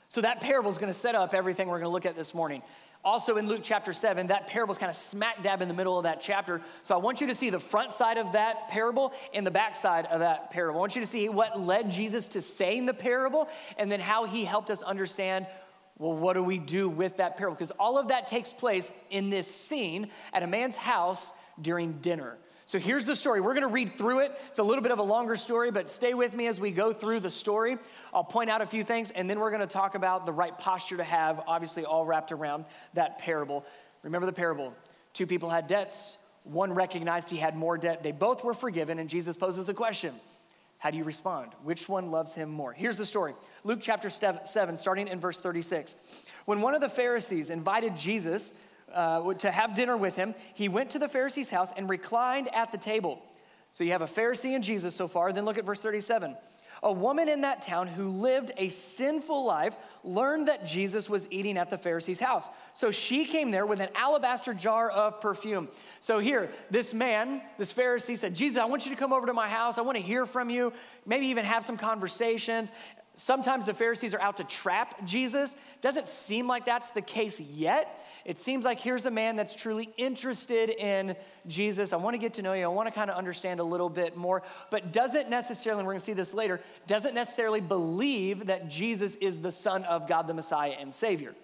So, 0.09 0.23
that 0.23 0.40
parable 0.40 0.71
is 0.71 0.78
going 0.78 0.93
to 0.93 0.99
set 0.99 1.14
up 1.14 1.35
everything 1.35 1.69
we're 1.69 1.78
going 1.78 1.90
to 1.90 1.93
look 1.93 2.07
at 2.07 2.17
this 2.17 2.33
morning. 2.33 2.62
Also, 3.05 3.37
in 3.37 3.47
Luke 3.47 3.61
chapter 3.62 3.93
7, 3.93 4.28
that 4.28 4.49
parable 4.49 4.73
is 4.73 4.78
kind 4.78 4.90
of 4.90 4.97
smack 4.97 5.43
dab 5.43 5.62
in 5.62 5.69
the 5.69 5.75
middle 5.75 5.99
of 5.99 6.05
that 6.05 6.21
chapter. 6.21 6.62
So, 6.83 6.95
I 6.95 6.99
want 6.99 7.21
you 7.21 7.26
to 7.26 7.35
see 7.35 7.50
the 7.50 7.61
front 7.61 7.90
side 7.90 8.17
of 8.17 8.33
that 8.33 8.69
parable 8.69 9.12
and 9.35 9.47
the 9.47 9.50
back 9.50 9.76
side 9.76 10.07
of 10.07 10.21
that 10.21 10.50
parable. 10.50 10.78
I 10.78 10.81
want 10.81 10.95
you 10.95 11.02
to 11.02 11.07
see 11.07 11.28
what 11.28 11.61
led 11.61 11.90
Jesus 11.90 12.28
to 12.28 12.40
saying 12.40 12.87
the 12.87 12.95
parable 12.95 13.49
and 13.76 13.93
then 13.93 14.00
how 14.00 14.25
he 14.25 14.45
helped 14.45 14.71
us 14.71 14.83
understand 14.83 15.47
well, 15.99 16.12
what 16.12 16.35
do 16.35 16.45
we 16.45 16.59
do 16.59 16.88
with 16.88 17.17
that 17.17 17.37
parable? 17.37 17.57
Because 17.57 17.73
all 17.73 17.99
of 17.99 18.09
that 18.09 18.28
takes 18.28 18.52
place 18.52 18.90
in 19.11 19.31
this 19.31 19.52
scene 19.52 20.11
at 20.33 20.45
a 20.45 20.47
man's 20.47 20.76
house 20.76 21.33
during 21.61 21.95
dinner. 21.95 22.38
So 22.68 22.78
here's 22.78 23.06
the 23.06 23.16
story. 23.16 23.40
We're 23.40 23.54
going 23.54 23.66
to 23.66 23.72
read 23.72 23.96
through 23.96 24.18
it. 24.18 24.38
It's 24.50 24.58
a 24.58 24.62
little 24.62 24.82
bit 24.82 24.92
of 24.92 24.98
a 24.98 25.02
longer 25.02 25.37
story, 25.37 25.70
but 25.70 25.88
stay 25.88 26.12
with 26.12 26.37
me 26.37 26.48
as 26.48 26.60
we 26.60 26.70
go 26.70 26.92
through 26.92 27.20
the 27.20 27.30
story. 27.30 27.78
I'll 28.12 28.22
point 28.22 28.50
out 28.50 28.60
a 28.60 28.66
few 28.66 28.84
things, 28.84 29.10
and 29.10 29.28
then 29.28 29.40
we're 29.40 29.48
going 29.48 29.62
to 29.62 29.66
talk 29.66 29.94
about 29.94 30.26
the 30.26 30.34
right 30.34 30.56
posture 30.58 30.98
to 30.98 31.04
have, 31.04 31.40
obviously, 31.46 31.87
all 31.87 32.04
wrapped 32.04 32.30
around 32.30 32.66
that 32.92 33.16
parable. 33.16 33.64
Remember 34.02 34.26
the 34.26 34.34
parable 34.34 34.75
two 35.14 35.26
people 35.26 35.48
had 35.48 35.66
debts, 35.66 36.18
one 36.44 36.70
recognized 36.75 37.30
he 37.30 37.38
had 37.38 37.56
more 37.56 37.78
debt. 37.78 38.02
They 38.02 38.12
both 38.12 38.44
were 38.44 38.52
forgiven, 38.52 38.98
and 38.98 39.08
Jesus 39.08 39.34
poses 39.34 39.64
the 39.64 39.72
question 39.72 40.14
How 40.76 40.90
do 40.90 40.98
you 40.98 41.04
respond? 41.04 41.52
Which 41.62 41.88
one 41.88 42.10
loves 42.10 42.34
him 42.34 42.50
more? 42.50 42.75
Here's 42.75 42.98
the 42.98 43.06
story 43.06 43.32
Luke 43.64 43.78
chapter 43.80 44.10
7, 44.10 44.76
starting 44.76 45.08
in 45.08 45.18
verse 45.18 45.38
36. 45.38 45.96
When 46.44 46.60
one 46.60 46.75
of 46.75 46.82
the 46.82 46.90
Pharisees 46.90 47.48
invited 47.48 47.96
Jesus, 47.96 48.52
uh, 48.95 49.35
to 49.35 49.50
have 49.50 49.75
dinner 49.75 49.97
with 49.97 50.16
him, 50.16 50.35
he 50.54 50.68
went 50.68 50.90
to 50.90 50.99
the 50.99 51.09
Pharisee's 51.09 51.50
house 51.50 51.73
and 51.76 51.88
reclined 51.88 52.52
at 52.54 52.73
the 52.73 52.78
table. 52.78 53.23
So 53.73 53.85
you 53.85 53.92
have 53.92 54.02
a 54.02 54.07
Pharisee 54.07 54.54
and 54.54 54.64
Jesus 54.64 54.95
so 54.95 55.09
far. 55.09 55.33
Then 55.33 55.45
look 55.45 55.59
at 55.59 55.64
verse 55.64 55.80
37. 55.80 56.37
A 56.83 56.92
woman 56.92 57.28
in 57.28 57.40
that 57.40 57.62
town 57.62 57.88
who 57.88 58.09
lived 58.09 58.52
a 58.57 58.68
sinful 58.68 59.45
life 59.45 59.76
learned 60.04 60.47
that 60.47 60.64
Jesus 60.64 61.11
was 61.11 61.26
eating 61.30 61.59
at 61.59 61.71
the 61.71 61.76
Pharisee's 61.76 62.21
house. 62.21 62.49
So 62.75 62.90
she 62.90 63.25
came 63.25 63.50
there 63.50 63.66
with 63.66 63.80
an 63.80 63.88
alabaster 63.97 64.54
jar 64.54 64.88
of 64.88 65.21
perfume. 65.21 65.68
So 65.99 66.21
here, 66.21 66.50
this 66.71 66.95
man, 66.95 67.42
this 67.59 67.73
Pharisee 67.73 68.16
said, 68.16 68.35
Jesus, 68.35 68.61
I 68.61 68.66
want 68.66 68.87
you 68.87 68.92
to 68.92 68.99
come 68.99 69.12
over 69.12 69.26
to 69.26 69.35
my 69.35 69.49
house. 69.49 69.76
I 69.76 69.80
want 69.80 69.97
to 69.97 70.02
hear 70.02 70.25
from 70.25 70.50
you, 70.50 70.73
maybe 71.04 71.26
even 71.26 71.45
have 71.45 71.66
some 71.66 71.76
conversations. 71.76 72.71
Sometimes 73.18 73.66
the 73.66 73.75
Pharisees 73.75 74.14
are 74.14 74.20
out 74.20 74.37
to 74.37 74.44
trap 74.44 75.04
Jesus. 75.04 75.56
Doesn't 75.80 76.08
seem 76.08 76.46
like 76.46 76.64
that's 76.64 76.92
the 76.92 77.02
case 77.02 77.40
yet. 77.40 77.98
It 78.25 78.38
seems 78.38 78.64
like 78.64 78.78
here's 78.78 79.06
a 79.06 79.10
man 79.10 79.34
that's 79.34 79.56
truly 79.56 79.90
interested 79.96 80.68
in 80.68 81.16
Jesus. 81.48 81.92
I 81.92 81.96
want 81.96 82.14
to 82.14 82.18
get 82.18 82.34
to 82.34 82.42
know 82.42 82.52
you. 82.52 82.62
I 82.62 82.68
want 82.68 82.87
to 82.87 82.94
kind 82.94 83.10
of 83.10 83.16
understand 83.16 83.58
a 83.58 83.64
little 83.64 83.88
bit 83.88 84.16
more, 84.16 84.44
but 84.70 84.92
doesn't 84.92 85.28
necessarily, 85.28 85.80
and 85.80 85.87
we're 85.88 85.94
going 85.94 85.98
to 85.98 86.04
see 86.04 86.12
this 86.12 86.32
later, 86.32 86.60
doesn't 86.87 87.12
necessarily 87.12 87.60
believe 87.60 88.46
that 88.46 88.68
Jesus 88.68 89.16
is 89.16 89.38
the 89.38 89.50
Son 89.50 89.82
of 89.82 90.06
God, 90.06 90.28
the 90.28 90.34
Messiah 90.34 90.76
and 90.78 90.94
Savior. 90.94 91.34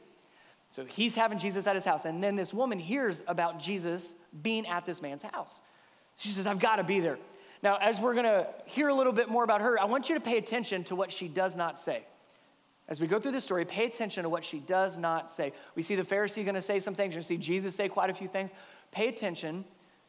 So 0.70 0.84
he's 0.84 1.16
having 1.16 1.38
Jesus 1.38 1.66
at 1.66 1.74
his 1.74 1.84
house. 1.84 2.04
And 2.04 2.22
then 2.22 2.36
this 2.36 2.54
woman 2.54 2.78
hears 2.78 3.24
about 3.26 3.58
Jesus 3.58 4.14
being 4.42 4.64
at 4.68 4.86
this 4.86 5.02
man's 5.02 5.22
house. 5.22 5.60
She 6.16 6.28
says, 6.28 6.46
I've 6.46 6.60
got 6.60 6.76
to 6.76 6.84
be 6.84 7.00
there. 7.00 7.18
Now, 7.64 7.78
as 7.80 7.98
we're 7.98 8.12
going 8.12 8.26
to 8.26 8.46
hear 8.66 8.88
a 8.88 8.94
little 8.94 9.12
bit 9.14 9.30
more 9.30 9.42
about 9.42 9.62
her, 9.62 9.80
I 9.80 9.86
want 9.86 10.10
you 10.10 10.14
to 10.16 10.20
pay 10.20 10.36
attention 10.36 10.84
to 10.84 10.94
what 10.94 11.10
she 11.10 11.28
does 11.28 11.56
not 11.56 11.78
say. 11.78 12.04
As 12.88 13.00
we 13.00 13.06
go 13.06 13.18
through 13.18 13.32
this 13.32 13.44
story, 13.44 13.64
pay 13.64 13.86
attention 13.86 14.24
to 14.24 14.28
what 14.28 14.44
she 14.44 14.58
does 14.60 14.98
not 14.98 15.30
say. 15.30 15.54
We 15.74 15.82
see 15.82 15.94
the 15.94 16.02
Pharisee 16.02 16.44
going 16.44 16.56
to 16.56 16.62
say 16.62 16.78
some 16.78 16.94
things. 16.94 17.14
To 17.14 17.22
see 17.22 17.38
Jesus 17.38 17.74
say 17.74 17.88
quite 17.88 18.10
a 18.10 18.14
few 18.14 18.28
things. 18.28 18.52
Pay 18.92 19.08
attention 19.08 19.64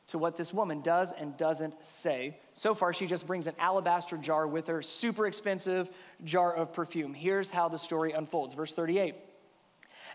to 0.07 0.17
what 0.17 0.35
this 0.35 0.53
woman 0.53 0.81
does 0.81 1.13
and 1.13 1.37
doesn't 1.37 1.83
say. 1.83 2.37
So 2.55 2.73
far, 2.73 2.91
she 2.91 3.07
just 3.07 3.25
brings 3.25 3.47
an 3.47 3.55
alabaster 3.57 4.17
jar 4.17 4.45
with 4.45 4.67
her, 4.67 4.81
super 4.81 5.25
expensive 5.25 5.89
jar 6.25 6.53
of 6.53 6.73
perfume. 6.73 7.13
Here's 7.13 7.49
how 7.49 7.69
the 7.69 7.79
story 7.79 8.11
unfolds. 8.11 8.53
Verse 8.53 8.73
38. 8.73 9.15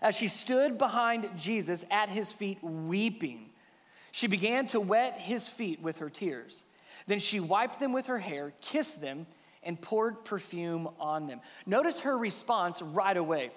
As 0.03 0.15
she 0.15 0.27
stood 0.27 0.77
behind 0.77 1.27
Jesus 1.35 1.85
at 1.89 2.09
his 2.09 2.31
feet, 2.31 2.59
weeping, 2.63 3.49
she 4.11 4.27
began 4.27 4.67
to 4.67 4.79
wet 4.79 5.19
his 5.19 5.47
feet 5.47 5.81
with 5.81 5.97
her 5.97 6.09
tears. 6.09 6.65
Then 7.07 7.19
she 7.19 7.39
wiped 7.39 7.79
them 7.79 7.93
with 7.93 8.07
her 8.07 8.19
hair, 8.19 8.53
kissed 8.61 9.01
them, 9.01 9.25
and 9.63 9.79
poured 9.79 10.25
perfume 10.25 10.89
on 10.99 11.27
them. 11.27 11.41
Notice 11.65 12.01
her 12.01 12.17
response 12.17 12.81
right 12.81 13.15
away. 13.15 13.51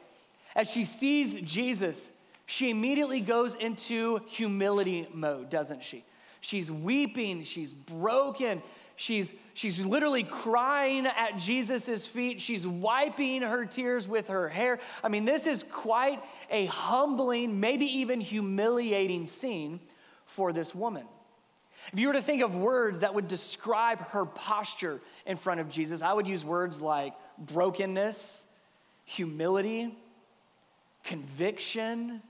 As 0.54 0.70
she 0.70 0.84
sees 0.84 1.40
Jesus, 1.40 2.10
she 2.46 2.70
immediately 2.70 3.20
goes 3.20 3.54
into 3.54 4.20
humility 4.26 5.08
mode, 5.12 5.50
doesn't 5.50 5.82
she? 5.82 6.04
She's 6.40 6.70
weeping, 6.70 7.42
she's 7.42 7.72
broken, 7.72 8.62
she's, 8.96 9.32
she's 9.54 9.84
literally 9.84 10.24
crying 10.24 11.06
at 11.06 11.38
Jesus' 11.38 12.06
feet, 12.06 12.38
she's 12.38 12.66
wiping 12.66 13.40
her 13.40 13.64
tears 13.64 14.06
with 14.06 14.28
her 14.28 14.50
hair. 14.50 14.78
I 15.02 15.08
mean, 15.08 15.24
this 15.24 15.46
is 15.46 15.62
quite 15.62 16.22
a 16.50 16.66
humbling, 16.66 17.60
maybe 17.60 17.86
even 17.86 18.20
humiliating 18.20 19.24
scene 19.24 19.80
for 20.26 20.52
this 20.52 20.74
woman. 20.74 21.06
If 21.92 22.00
you 22.00 22.08
were 22.08 22.14
to 22.14 22.22
think 22.22 22.42
of 22.42 22.56
words 22.56 23.00
that 23.00 23.14
would 23.14 23.28
describe 23.28 24.00
her 24.08 24.24
posture 24.24 25.00
in 25.26 25.36
front 25.36 25.60
of 25.60 25.68
Jesus, 25.68 26.02
I 26.02 26.12
would 26.12 26.26
use 26.26 26.44
words 26.44 26.80
like 26.80 27.14
brokenness, 27.38 28.46
humility, 29.04 29.96
conviction, 31.04 32.22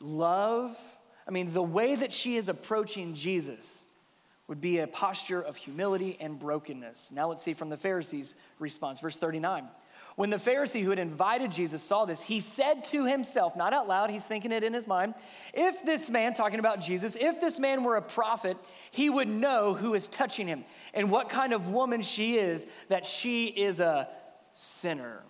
love. 0.00 0.76
I 1.26 1.30
mean, 1.30 1.52
the 1.52 1.62
way 1.62 1.94
that 1.94 2.12
she 2.12 2.36
is 2.36 2.48
approaching 2.48 3.14
Jesus 3.14 3.84
would 4.48 4.60
be 4.60 4.78
a 4.78 4.86
posture 4.86 5.40
of 5.40 5.56
humility 5.56 6.16
and 6.20 6.38
brokenness. 6.38 7.12
Now 7.12 7.28
let's 7.28 7.42
see 7.42 7.54
from 7.54 7.70
the 7.70 7.76
Pharisees' 7.76 8.34
response. 8.58 9.00
Verse 9.00 9.16
39. 9.16 9.68
When 10.16 10.30
the 10.30 10.36
Pharisee 10.36 10.82
who 10.82 10.90
had 10.90 10.98
invited 10.98 11.50
Jesus 11.50 11.82
saw 11.82 12.04
this, 12.04 12.20
he 12.20 12.40
said 12.40 12.84
to 12.86 13.06
himself, 13.06 13.56
not 13.56 13.72
out 13.72 13.88
loud, 13.88 14.10
he's 14.10 14.26
thinking 14.26 14.52
it 14.52 14.62
in 14.62 14.74
his 14.74 14.86
mind, 14.86 15.14
if 15.54 15.82
this 15.84 16.10
man, 16.10 16.34
talking 16.34 16.58
about 16.58 16.80
Jesus, 16.80 17.16
if 17.18 17.40
this 17.40 17.58
man 17.58 17.82
were 17.82 17.96
a 17.96 18.02
prophet, 18.02 18.56
he 18.90 19.08
would 19.08 19.28
know 19.28 19.74
who 19.74 19.94
is 19.94 20.08
touching 20.08 20.46
him 20.46 20.64
and 20.92 21.10
what 21.10 21.30
kind 21.30 21.52
of 21.52 21.68
woman 21.68 22.02
she 22.02 22.36
is, 22.36 22.66
that 22.88 23.06
she 23.06 23.46
is 23.46 23.80
a 23.80 24.08
sinner. 24.52 25.22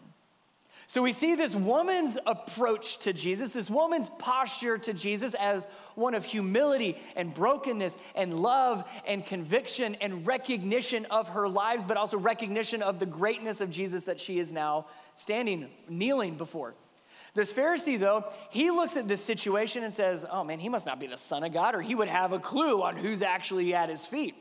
So 0.92 1.00
we 1.00 1.14
see 1.14 1.36
this 1.36 1.54
woman's 1.54 2.18
approach 2.26 2.98
to 2.98 3.14
Jesus, 3.14 3.48
this 3.48 3.70
woman's 3.70 4.10
posture 4.18 4.76
to 4.76 4.92
Jesus 4.92 5.32
as 5.32 5.66
one 5.94 6.14
of 6.14 6.22
humility 6.22 6.98
and 7.16 7.32
brokenness 7.32 7.96
and 8.14 8.38
love 8.38 8.84
and 9.06 9.24
conviction 9.24 9.94
and 10.02 10.26
recognition 10.26 11.06
of 11.06 11.28
her 11.28 11.48
lives, 11.48 11.86
but 11.86 11.96
also 11.96 12.18
recognition 12.18 12.82
of 12.82 12.98
the 12.98 13.06
greatness 13.06 13.62
of 13.62 13.70
Jesus 13.70 14.04
that 14.04 14.20
she 14.20 14.38
is 14.38 14.52
now 14.52 14.84
standing, 15.14 15.70
kneeling 15.88 16.36
before. 16.36 16.74
This 17.32 17.54
Pharisee, 17.54 17.98
though, 17.98 18.26
he 18.50 18.70
looks 18.70 18.94
at 18.94 19.08
this 19.08 19.24
situation 19.24 19.84
and 19.84 19.94
says, 19.94 20.26
Oh 20.30 20.44
man, 20.44 20.58
he 20.58 20.68
must 20.68 20.84
not 20.84 21.00
be 21.00 21.06
the 21.06 21.16
Son 21.16 21.42
of 21.42 21.54
God, 21.54 21.74
or 21.74 21.80
he 21.80 21.94
would 21.94 22.08
have 22.08 22.34
a 22.34 22.38
clue 22.38 22.82
on 22.82 22.98
who's 22.98 23.22
actually 23.22 23.72
at 23.72 23.88
his 23.88 24.04
feet. 24.04 24.34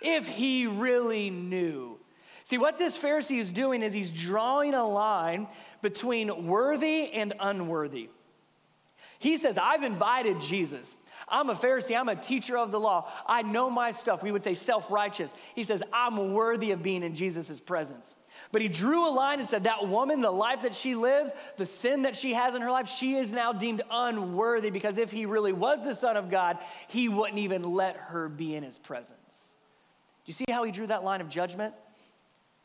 If 0.00 0.26
he 0.26 0.66
really 0.66 1.28
knew. 1.28 1.98
See, 2.44 2.58
what 2.58 2.76
this 2.76 2.96
Pharisee 2.96 3.38
is 3.38 3.50
doing 3.50 3.82
is 3.82 3.94
he's 3.94 4.12
drawing 4.12 4.74
a 4.74 4.86
line 4.86 5.48
between 5.84 6.46
worthy 6.46 7.12
and 7.12 7.34
unworthy. 7.38 8.08
He 9.18 9.36
says, 9.36 9.56
I've 9.56 9.82
invited 9.82 10.40
Jesus. 10.40 10.96
I'm 11.28 11.50
a 11.50 11.54
Pharisee. 11.54 11.98
I'm 11.98 12.08
a 12.08 12.16
teacher 12.16 12.58
of 12.58 12.72
the 12.72 12.80
law. 12.80 13.12
I 13.26 13.42
know 13.42 13.70
my 13.70 13.92
stuff. 13.92 14.22
We 14.22 14.32
would 14.32 14.42
say 14.42 14.54
self 14.54 14.90
righteous. 14.90 15.32
He 15.54 15.62
says, 15.62 15.82
I'm 15.92 16.32
worthy 16.32 16.72
of 16.72 16.82
being 16.82 17.02
in 17.02 17.14
Jesus' 17.14 17.60
presence. 17.60 18.16
But 18.50 18.62
he 18.62 18.68
drew 18.68 19.06
a 19.06 19.12
line 19.12 19.40
and 19.40 19.48
said, 19.48 19.64
That 19.64 19.86
woman, 19.86 20.22
the 20.22 20.30
life 20.30 20.62
that 20.62 20.74
she 20.74 20.94
lives, 20.94 21.32
the 21.56 21.66
sin 21.66 22.02
that 22.02 22.16
she 22.16 22.32
has 22.32 22.54
in 22.54 22.62
her 22.62 22.70
life, 22.70 22.88
she 22.88 23.14
is 23.14 23.32
now 23.32 23.52
deemed 23.52 23.82
unworthy 23.90 24.70
because 24.70 24.98
if 24.98 25.10
he 25.10 25.26
really 25.26 25.52
was 25.52 25.84
the 25.84 25.94
Son 25.94 26.16
of 26.16 26.30
God, 26.30 26.58
he 26.88 27.08
wouldn't 27.08 27.38
even 27.38 27.62
let 27.62 27.96
her 27.96 28.28
be 28.28 28.56
in 28.56 28.62
his 28.62 28.78
presence. 28.78 29.54
Do 30.24 30.30
you 30.30 30.34
see 30.34 30.46
how 30.50 30.64
he 30.64 30.72
drew 30.72 30.86
that 30.86 31.04
line 31.04 31.20
of 31.20 31.28
judgment? 31.28 31.74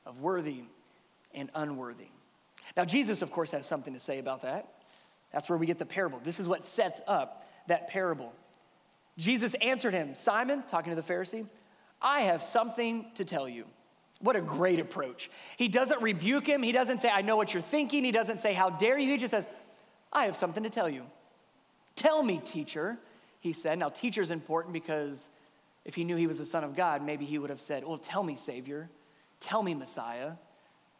Of 0.05 0.21
worthy 0.21 0.63
and 1.33 1.49
unworthy. 1.53 2.07
Now, 2.79 2.85
Jesus, 2.85 3.21
of 3.21 3.29
course, 3.33 3.51
has 3.51 3.65
something 3.65 3.91
to 3.91 3.99
say 3.99 4.19
about 4.19 4.43
that. 4.43 4.65
That's 5.33 5.49
where 5.49 5.57
we 5.57 5.65
get 5.65 5.79
the 5.79 5.85
parable. 5.85 6.21
This 6.23 6.39
is 6.39 6.47
what 6.47 6.63
sets 6.63 7.01
up 7.09 7.45
that 7.67 7.89
parable. 7.89 8.31
Jesus 9.17 9.53
answered 9.55 9.93
him, 9.93 10.15
Simon, 10.15 10.63
talking 10.65 10.95
to 10.95 11.01
the 11.01 11.05
Pharisee, 11.13 11.45
I 12.01 12.21
have 12.21 12.41
something 12.41 13.07
to 13.15 13.25
tell 13.25 13.49
you. 13.49 13.65
What 14.21 14.37
a 14.37 14.41
great 14.41 14.79
approach. 14.79 15.29
He 15.57 15.67
doesn't 15.67 16.01
rebuke 16.01 16.47
him. 16.47 16.63
He 16.63 16.71
doesn't 16.71 17.01
say, 17.01 17.09
I 17.09 17.19
know 17.19 17.35
what 17.35 17.53
you're 17.53 17.61
thinking. 17.61 18.05
He 18.05 18.13
doesn't 18.13 18.37
say, 18.37 18.53
How 18.53 18.69
dare 18.69 18.97
you? 18.97 19.11
He 19.11 19.17
just 19.17 19.31
says, 19.31 19.49
I 20.13 20.23
have 20.23 20.37
something 20.37 20.63
to 20.63 20.69
tell 20.69 20.87
you. 20.87 21.03
Tell 21.97 22.23
me, 22.23 22.37
teacher, 22.37 22.97
he 23.41 23.51
said. 23.51 23.77
Now, 23.77 23.89
teacher's 23.89 24.31
important 24.31 24.71
because 24.71 25.27
if 25.83 25.95
he 25.95 26.05
knew 26.05 26.15
he 26.15 26.27
was 26.27 26.37
the 26.37 26.45
Son 26.45 26.63
of 26.63 26.77
God, 26.77 27.05
maybe 27.05 27.25
he 27.25 27.39
would 27.39 27.49
have 27.49 27.59
said, 27.59 27.83
Well, 27.83 27.97
tell 27.97 28.23
me, 28.23 28.37
Savior. 28.37 28.89
Tell 29.41 29.63
me, 29.63 29.73
Messiah. 29.73 30.35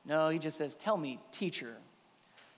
No, 0.09 0.29
he 0.29 0.39
just 0.39 0.57
says, 0.57 0.75
Tell 0.75 0.97
me, 0.97 1.19
teacher. 1.31 1.75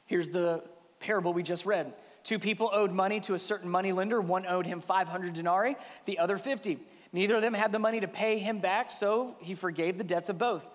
Here's 0.06 0.30
the 0.30 0.64
parable 1.02 1.34
we 1.34 1.44
just 1.44 1.66
read. 1.66 1.94
Two 2.24 2.40
people 2.40 2.70
owed 2.72 2.94
money 2.94 3.20
to 3.22 3.34
a 3.34 3.40
certain 3.40 3.70
money 3.70 3.92
lender. 3.92 4.22
One 4.22 4.48
owed 4.48 4.66
him 4.66 4.80
500 4.80 5.34
denarii, 5.34 5.76
the 6.06 6.20
other 6.20 6.38
50. 6.38 6.80
Neither 7.12 7.36
of 7.36 7.42
them 7.42 7.54
had 7.54 7.74
the 7.74 7.80
money 7.80 8.00
to 8.00 8.08
pay 8.08 8.38
him 8.38 8.60
back, 8.60 8.90
so 8.90 9.36
he 9.40 9.54
forgave 9.54 9.98
the 9.98 10.04
debts 10.04 10.30
of 10.30 10.38
both. 10.38 10.70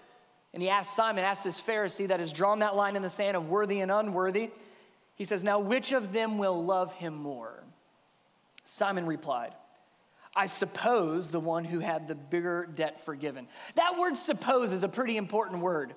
And 0.53 0.63
he 0.63 0.69
asked 0.69 0.95
Simon, 0.95 1.25
asked 1.25 1.45
this 1.45 1.61
Pharisee 1.61 2.09
that 2.09 2.21
has 2.21 2.31
drawn 2.31 2.59
that 2.59 2.77
line 2.77 2.95
in 2.95 3.03
the 3.03 3.09
sand 3.09 3.37
of 3.37 3.49
worthy 3.49 3.81
and 3.81 3.91
unworthy. 3.91 4.51
He 5.15 5.25
says, 5.25 5.43
Now 5.43 5.61
which 5.61 5.93
of 5.93 6.13
them 6.13 6.37
will 6.37 6.63
love 6.63 6.93
him 6.93 7.15
more? 7.15 7.65
Simon 8.65 9.07
replied, 9.07 9.55
I 10.35 10.45
suppose 10.45 11.29
the 11.29 11.41
one 11.41 11.65
who 11.65 11.79
had 11.79 12.07
the 12.07 12.15
bigger 12.15 12.69
debt 12.75 13.01
forgiven. 13.01 13.49
That 13.77 13.99
word 13.99 14.19
suppose 14.19 14.73
is 14.73 14.83
a 14.83 14.89
pretty 14.89 15.17
important 15.17 15.63
word. 15.63 15.95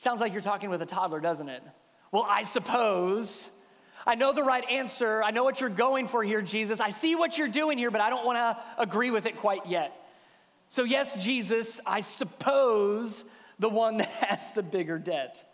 Sounds 0.00 0.18
like 0.18 0.32
you're 0.32 0.40
talking 0.40 0.70
with 0.70 0.80
a 0.80 0.86
toddler, 0.86 1.20
doesn't 1.20 1.50
it? 1.50 1.62
Well, 2.10 2.24
I 2.26 2.44
suppose. 2.44 3.50
I 4.06 4.14
know 4.14 4.32
the 4.32 4.42
right 4.42 4.64
answer. 4.70 5.22
I 5.22 5.30
know 5.30 5.44
what 5.44 5.60
you're 5.60 5.68
going 5.68 6.08
for 6.08 6.24
here, 6.24 6.40
Jesus. 6.40 6.80
I 6.80 6.88
see 6.88 7.16
what 7.16 7.36
you're 7.36 7.48
doing 7.48 7.76
here, 7.76 7.90
but 7.90 8.00
I 8.00 8.08
don't 8.08 8.24
want 8.24 8.38
to 8.38 8.82
agree 8.82 9.10
with 9.10 9.26
it 9.26 9.36
quite 9.36 9.66
yet. 9.66 9.94
So, 10.70 10.84
yes, 10.84 11.22
Jesus, 11.22 11.82
I 11.84 12.00
suppose 12.00 13.24
the 13.58 13.68
one 13.68 13.96
that 13.98 14.08
has 14.08 14.54
the 14.54 14.62
bigger 14.62 14.98
debt. 14.98 15.44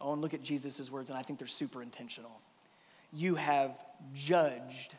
Oh, 0.00 0.12
and 0.12 0.20
look 0.20 0.34
at 0.34 0.42
Jesus' 0.42 0.90
words, 0.90 1.08
and 1.08 1.16
I 1.16 1.22
think 1.22 1.38
they're 1.38 1.46
super 1.46 1.82
intentional. 1.82 2.32
You 3.12 3.36
have 3.36 3.78
judged 4.12 4.96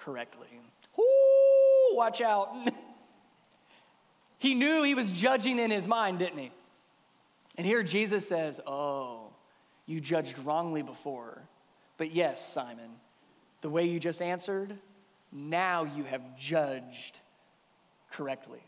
correctly. 0.00 0.48
Ooh, 0.98 1.94
watch 1.96 2.20
out. 2.20 2.52
he 4.38 4.54
knew 4.54 4.82
he 4.82 4.96
was 4.96 5.12
judging 5.12 5.60
in 5.60 5.70
his 5.70 5.86
mind, 5.86 6.18
didn't 6.18 6.38
he? 6.38 6.50
And 7.56 7.66
here 7.66 7.82
Jesus 7.82 8.28
says, 8.28 8.60
Oh, 8.66 9.30
you 9.86 10.00
judged 10.00 10.38
wrongly 10.40 10.82
before. 10.82 11.42
But 11.96 12.12
yes, 12.12 12.46
Simon, 12.46 12.90
the 13.62 13.70
way 13.70 13.84
you 13.84 13.98
just 13.98 14.20
answered, 14.20 14.76
now 15.32 15.84
you 15.84 16.04
have 16.04 16.36
judged 16.36 17.20
correctly. 18.10 18.62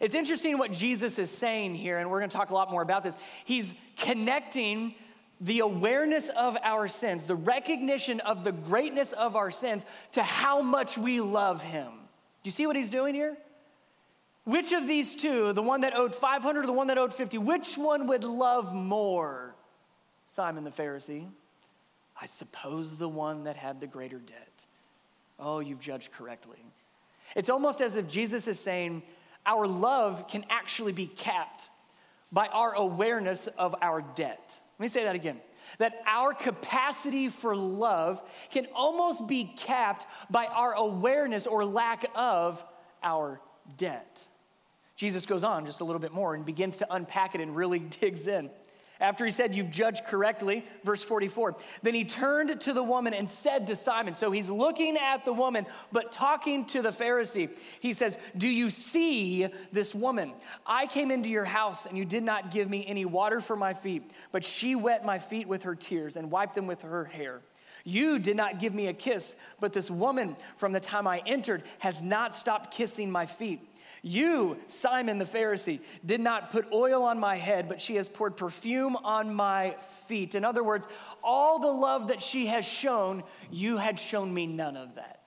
It's 0.00 0.14
interesting 0.14 0.58
what 0.58 0.72
Jesus 0.72 1.18
is 1.18 1.30
saying 1.30 1.74
here, 1.74 1.98
and 1.98 2.10
we're 2.10 2.18
going 2.18 2.30
to 2.30 2.36
talk 2.36 2.50
a 2.50 2.54
lot 2.54 2.70
more 2.70 2.82
about 2.82 3.02
this. 3.02 3.16
He's 3.44 3.74
connecting 3.96 4.94
the 5.40 5.60
awareness 5.60 6.28
of 6.30 6.56
our 6.62 6.88
sins, 6.88 7.24
the 7.24 7.36
recognition 7.36 8.20
of 8.20 8.42
the 8.42 8.52
greatness 8.52 9.12
of 9.12 9.36
our 9.36 9.50
sins, 9.50 9.84
to 10.12 10.22
how 10.22 10.62
much 10.62 10.98
we 10.98 11.20
love 11.20 11.62
Him. 11.62 11.88
Do 12.42 12.48
you 12.48 12.50
see 12.50 12.66
what 12.66 12.76
He's 12.76 12.90
doing 12.90 13.14
here? 13.14 13.36
Which 14.46 14.72
of 14.72 14.86
these 14.86 15.16
two, 15.16 15.52
the 15.52 15.62
one 15.62 15.80
that 15.80 15.96
owed 15.96 16.14
500 16.14 16.62
or 16.62 16.66
the 16.66 16.72
one 16.72 16.86
that 16.86 16.98
owed 16.98 17.12
50, 17.12 17.36
which 17.38 17.76
one 17.76 18.06
would 18.06 18.22
love 18.22 18.72
more? 18.72 19.56
Simon 20.28 20.62
the 20.62 20.70
Pharisee. 20.70 21.26
I 22.20 22.26
suppose 22.26 22.94
the 22.94 23.08
one 23.08 23.42
that 23.44 23.56
had 23.56 23.80
the 23.80 23.88
greater 23.88 24.20
debt. 24.20 24.64
Oh, 25.40 25.58
you've 25.58 25.80
judged 25.80 26.12
correctly. 26.12 26.58
It's 27.34 27.50
almost 27.50 27.80
as 27.80 27.96
if 27.96 28.08
Jesus 28.08 28.46
is 28.46 28.60
saying, 28.60 29.02
our 29.44 29.66
love 29.66 30.28
can 30.28 30.44
actually 30.48 30.92
be 30.92 31.08
capped 31.08 31.68
by 32.30 32.46
our 32.46 32.72
awareness 32.72 33.48
of 33.48 33.74
our 33.82 34.00
debt. 34.14 34.60
Let 34.78 34.82
me 34.82 34.86
say 34.86 35.02
that 35.04 35.16
again. 35.16 35.40
That 35.78 36.00
our 36.06 36.32
capacity 36.32 37.30
for 37.30 37.56
love 37.56 38.22
can 38.52 38.68
almost 38.76 39.26
be 39.26 39.52
capped 39.56 40.06
by 40.30 40.46
our 40.46 40.72
awareness 40.74 41.48
or 41.48 41.64
lack 41.64 42.08
of 42.14 42.62
our 43.02 43.40
debt. 43.76 44.22
Jesus 44.96 45.26
goes 45.26 45.44
on 45.44 45.66
just 45.66 45.80
a 45.80 45.84
little 45.84 46.00
bit 46.00 46.12
more 46.12 46.34
and 46.34 46.44
begins 46.44 46.78
to 46.78 46.92
unpack 46.92 47.34
it 47.34 47.40
and 47.40 47.54
really 47.54 47.78
digs 48.00 48.26
in. 48.26 48.50
After 48.98 49.26
he 49.26 49.30
said, 49.30 49.54
You've 49.54 49.70
judged 49.70 50.06
correctly, 50.06 50.64
verse 50.82 51.02
44, 51.02 51.56
then 51.82 51.94
he 51.94 52.04
turned 52.04 52.58
to 52.62 52.72
the 52.72 52.82
woman 52.82 53.12
and 53.12 53.28
said 53.28 53.66
to 53.66 53.76
Simon, 53.76 54.14
so 54.14 54.30
he's 54.30 54.48
looking 54.48 54.96
at 54.96 55.24
the 55.24 55.34
woman, 55.34 55.66
but 55.92 56.12
talking 56.12 56.64
to 56.66 56.80
the 56.80 56.90
Pharisee. 56.90 57.50
He 57.80 57.92
says, 57.92 58.18
Do 58.36 58.48
you 58.48 58.70
see 58.70 59.48
this 59.70 59.94
woman? 59.94 60.32
I 60.66 60.86
came 60.86 61.10
into 61.10 61.28
your 61.28 61.44
house 61.44 61.86
and 61.86 61.98
you 61.98 62.04
did 62.04 62.22
not 62.22 62.50
give 62.50 62.70
me 62.70 62.86
any 62.86 63.04
water 63.04 63.40
for 63.40 63.56
my 63.56 63.74
feet, 63.74 64.10
but 64.32 64.44
she 64.44 64.74
wet 64.74 65.04
my 65.04 65.18
feet 65.18 65.46
with 65.46 65.64
her 65.64 65.74
tears 65.74 66.16
and 66.16 66.30
wiped 66.30 66.54
them 66.54 66.66
with 66.66 66.82
her 66.82 67.04
hair. 67.04 67.42
You 67.84 68.18
did 68.18 68.36
not 68.36 68.58
give 68.58 68.74
me 68.74 68.88
a 68.88 68.92
kiss, 68.92 69.36
but 69.60 69.72
this 69.72 69.90
woman 69.90 70.36
from 70.56 70.72
the 70.72 70.80
time 70.80 71.06
I 71.06 71.22
entered 71.24 71.62
has 71.78 72.02
not 72.02 72.34
stopped 72.34 72.72
kissing 72.74 73.10
my 73.10 73.26
feet. 73.26 73.65
You, 74.06 74.58
Simon 74.68 75.18
the 75.18 75.24
Pharisee, 75.24 75.80
did 76.04 76.20
not 76.20 76.50
put 76.50 76.72
oil 76.72 77.02
on 77.02 77.18
my 77.18 77.34
head, 77.34 77.68
but 77.68 77.80
she 77.80 77.96
has 77.96 78.08
poured 78.08 78.36
perfume 78.36 78.94
on 78.94 79.34
my 79.34 79.74
feet. 80.06 80.36
In 80.36 80.44
other 80.44 80.62
words, 80.62 80.86
all 81.24 81.58
the 81.58 81.66
love 81.72 82.06
that 82.06 82.22
she 82.22 82.46
has 82.46 82.64
shown, 82.64 83.24
you 83.50 83.78
had 83.78 83.98
shown 83.98 84.32
me 84.32 84.46
none 84.46 84.76
of 84.76 84.94
that. 84.94 85.18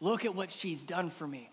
Look 0.00 0.24
at 0.24 0.34
what 0.34 0.50
she's 0.50 0.82
done 0.82 1.10
for 1.10 1.26
me. 1.26 1.50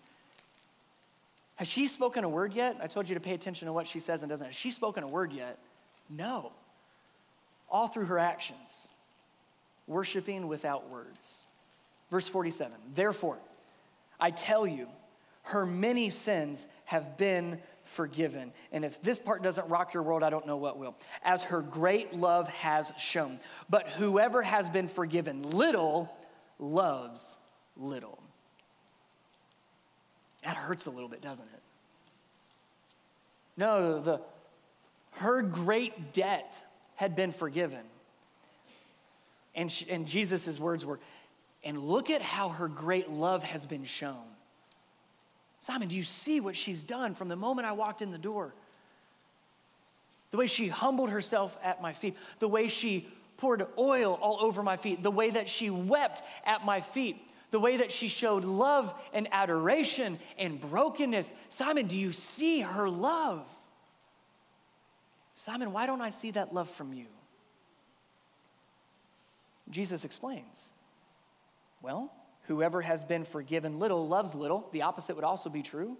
Has 1.56 1.68
she 1.68 1.86
spoken 1.86 2.24
a 2.24 2.30
word 2.30 2.54
yet? 2.54 2.78
I 2.82 2.86
told 2.86 3.06
you 3.06 3.14
to 3.14 3.20
pay 3.20 3.34
attention 3.34 3.66
to 3.66 3.74
what 3.74 3.86
she 3.86 4.00
says 4.00 4.22
and 4.22 4.30
doesn't. 4.30 4.46
Has 4.46 4.56
she 4.56 4.70
spoken 4.70 5.04
a 5.04 5.08
word 5.08 5.34
yet? 5.34 5.58
No. 6.08 6.50
All 7.68 7.88
through 7.88 8.06
her 8.06 8.18
actions, 8.18 8.88
worshiping 9.86 10.48
without 10.48 10.88
words. 10.88 11.44
Verse 12.10 12.26
47 12.26 12.74
Therefore, 12.94 13.36
I 14.18 14.30
tell 14.30 14.66
you, 14.66 14.88
her 15.46 15.64
many 15.64 16.10
sins 16.10 16.66
have 16.86 17.16
been 17.16 17.60
forgiven. 17.84 18.52
And 18.72 18.84
if 18.84 19.00
this 19.00 19.18
part 19.20 19.42
doesn't 19.42 19.68
rock 19.68 19.94
your 19.94 20.02
world, 20.02 20.24
I 20.24 20.30
don't 20.30 20.46
know 20.46 20.56
what 20.56 20.76
will. 20.76 20.96
As 21.24 21.44
her 21.44 21.60
great 21.60 22.14
love 22.14 22.48
has 22.48 22.90
shown. 22.98 23.38
But 23.70 23.88
whoever 23.90 24.42
has 24.42 24.68
been 24.68 24.88
forgiven 24.88 25.50
little 25.50 26.12
loves 26.58 27.38
little. 27.76 28.18
That 30.44 30.56
hurts 30.56 30.86
a 30.86 30.90
little 30.90 31.08
bit, 31.08 31.22
doesn't 31.22 31.46
it? 31.46 31.62
No, 33.56 34.00
the 34.00 34.20
her 35.12 35.42
great 35.42 36.12
debt 36.12 36.62
had 36.96 37.14
been 37.14 37.30
forgiven. 37.30 37.84
And, 39.54 39.72
and 39.88 40.06
Jesus' 40.06 40.58
words 40.58 40.84
were, 40.84 40.98
and 41.64 41.78
look 41.78 42.10
at 42.10 42.20
how 42.20 42.50
her 42.50 42.68
great 42.68 43.10
love 43.10 43.42
has 43.42 43.64
been 43.64 43.84
shown. 43.84 44.35
Simon, 45.66 45.88
do 45.88 45.96
you 45.96 46.04
see 46.04 46.38
what 46.38 46.54
she's 46.54 46.84
done 46.84 47.16
from 47.16 47.26
the 47.26 47.34
moment 47.34 47.66
I 47.66 47.72
walked 47.72 48.00
in 48.00 48.12
the 48.12 48.18
door? 48.18 48.54
The 50.30 50.36
way 50.36 50.46
she 50.46 50.68
humbled 50.68 51.10
herself 51.10 51.58
at 51.60 51.82
my 51.82 51.92
feet, 51.92 52.16
the 52.38 52.46
way 52.46 52.68
she 52.68 53.08
poured 53.36 53.66
oil 53.76 54.16
all 54.22 54.38
over 54.40 54.62
my 54.62 54.76
feet, 54.76 55.02
the 55.02 55.10
way 55.10 55.28
that 55.30 55.48
she 55.48 55.68
wept 55.70 56.22
at 56.44 56.64
my 56.64 56.80
feet, 56.80 57.16
the 57.50 57.58
way 57.58 57.78
that 57.78 57.90
she 57.90 58.06
showed 58.06 58.44
love 58.44 58.94
and 59.12 59.26
adoration 59.32 60.20
and 60.38 60.60
brokenness. 60.60 61.32
Simon, 61.48 61.88
do 61.88 61.98
you 61.98 62.12
see 62.12 62.60
her 62.60 62.88
love? 62.88 63.44
Simon, 65.34 65.72
why 65.72 65.86
don't 65.86 66.00
I 66.00 66.10
see 66.10 66.30
that 66.30 66.54
love 66.54 66.70
from 66.70 66.92
you? 66.92 67.06
Jesus 69.68 70.04
explains. 70.04 70.68
Well, 71.82 72.12
Whoever 72.46 72.80
has 72.80 73.04
been 73.04 73.24
forgiven 73.24 73.78
little 73.78 74.06
loves 74.06 74.34
little. 74.34 74.68
The 74.72 74.82
opposite 74.82 75.16
would 75.16 75.24
also 75.24 75.50
be 75.50 75.62
true. 75.62 75.96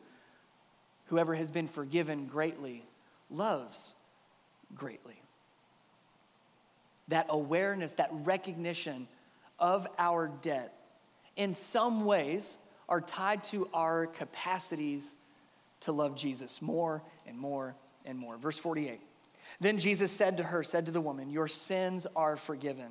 Whoever 1.06 1.34
has 1.34 1.50
been 1.50 1.68
forgiven 1.68 2.26
greatly 2.26 2.84
loves 3.30 3.94
greatly. 4.74 5.20
That 7.08 7.26
awareness, 7.28 7.92
that 7.92 8.10
recognition 8.12 9.08
of 9.58 9.86
our 9.98 10.28
debt, 10.28 10.72
in 11.36 11.54
some 11.54 12.04
ways, 12.04 12.58
are 12.88 13.00
tied 13.00 13.44
to 13.44 13.68
our 13.72 14.06
capacities 14.06 15.14
to 15.80 15.92
love 15.92 16.16
Jesus 16.16 16.62
more 16.62 17.02
and 17.26 17.38
more 17.38 17.74
and 18.04 18.18
more. 18.18 18.36
Verse 18.36 18.58
48. 18.58 19.00
Then 19.60 19.78
Jesus 19.78 20.12
said 20.12 20.36
to 20.36 20.42
her, 20.42 20.62
said 20.62 20.86
to 20.86 20.92
the 20.92 21.00
woman, 21.00 21.30
Your 21.30 21.48
sins 21.48 22.06
are 22.14 22.36
forgiven. 22.36 22.88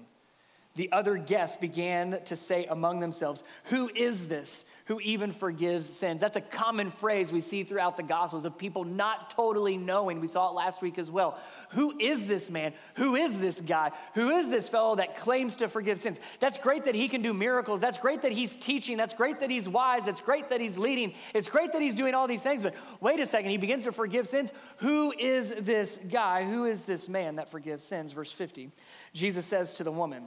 The 0.75 0.91
other 0.91 1.17
guests 1.17 1.57
began 1.57 2.19
to 2.25 2.35
say 2.35 2.65
among 2.65 2.99
themselves, 2.99 3.43
Who 3.65 3.89
is 3.95 4.27
this 4.27 4.65
who 4.87 4.99
even 4.99 5.31
forgives 5.31 5.87
sins? 5.87 6.21
That's 6.21 6.35
a 6.35 6.41
common 6.41 6.91
phrase 6.91 7.31
we 7.31 7.41
see 7.41 7.63
throughout 7.63 7.97
the 7.97 8.03
Gospels 8.03 8.45
of 8.45 8.57
people 8.57 8.83
not 8.83 9.31
totally 9.31 9.77
knowing. 9.77 10.19
We 10.19 10.27
saw 10.27 10.49
it 10.49 10.53
last 10.53 10.81
week 10.81 10.99
as 10.99 11.09
well. 11.09 11.39
Who 11.69 11.97
is 11.97 12.27
this 12.27 12.51
man? 12.51 12.73
Who 12.95 13.15
is 13.15 13.39
this 13.39 13.61
guy? 13.61 13.91
Who 14.13 14.29
is 14.29 14.49
this 14.49 14.69
fellow 14.69 14.95
that 14.97 15.17
claims 15.17 15.55
to 15.57 15.69
forgive 15.69 15.97
sins? 15.99 16.19
That's 16.39 16.57
great 16.57 16.85
that 16.85 16.93
he 16.93 17.07
can 17.07 17.23
do 17.23 17.33
miracles. 17.33 17.79
That's 17.79 17.97
great 17.97 18.21
that 18.21 18.31
he's 18.31 18.55
teaching. 18.55 18.95
That's 18.95 19.13
great 19.13 19.39
that 19.39 19.49
he's 19.49 19.67
wise. 19.67 20.07
It's 20.07 20.21
great 20.21 20.49
that 20.49 20.61
he's 20.61 20.77
leading. 20.77 21.15
It's 21.33 21.47
great 21.47 21.71
that 21.71 21.81
he's 21.81 21.95
doing 21.95 22.13
all 22.13 22.27
these 22.27 22.43
things. 22.43 22.61
But 22.61 22.75
wait 22.99 23.19
a 23.19 23.25
second, 23.25 23.49
he 23.49 23.57
begins 23.57 23.85
to 23.85 23.91
forgive 23.91 24.27
sins. 24.27 24.53
Who 24.77 25.13
is 25.17 25.51
this 25.61 25.99
guy? 26.11 26.43
Who 26.43 26.65
is 26.65 26.81
this 26.81 27.09
man 27.09 27.37
that 27.37 27.49
forgives 27.49 27.83
sins? 27.83 28.11
Verse 28.11 28.31
50. 28.31 28.69
Jesus 29.13 29.45
says 29.45 29.73
to 29.75 29.83
the 29.83 29.91
woman, 29.91 30.25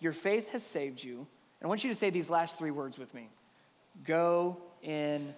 your 0.00 0.12
faith 0.12 0.50
has 0.50 0.62
saved 0.62 1.02
you. 1.02 1.16
And 1.18 1.26
I 1.64 1.66
want 1.66 1.82
you 1.82 1.90
to 1.90 1.96
say 1.96 2.10
these 2.10 2.30
last 2.30 2.58
three 2.58 2.70
words 2.70 2.98
with 2.98 3.12
me 3.14 3.28
Go 4.04 4.58
in 4.82 5.34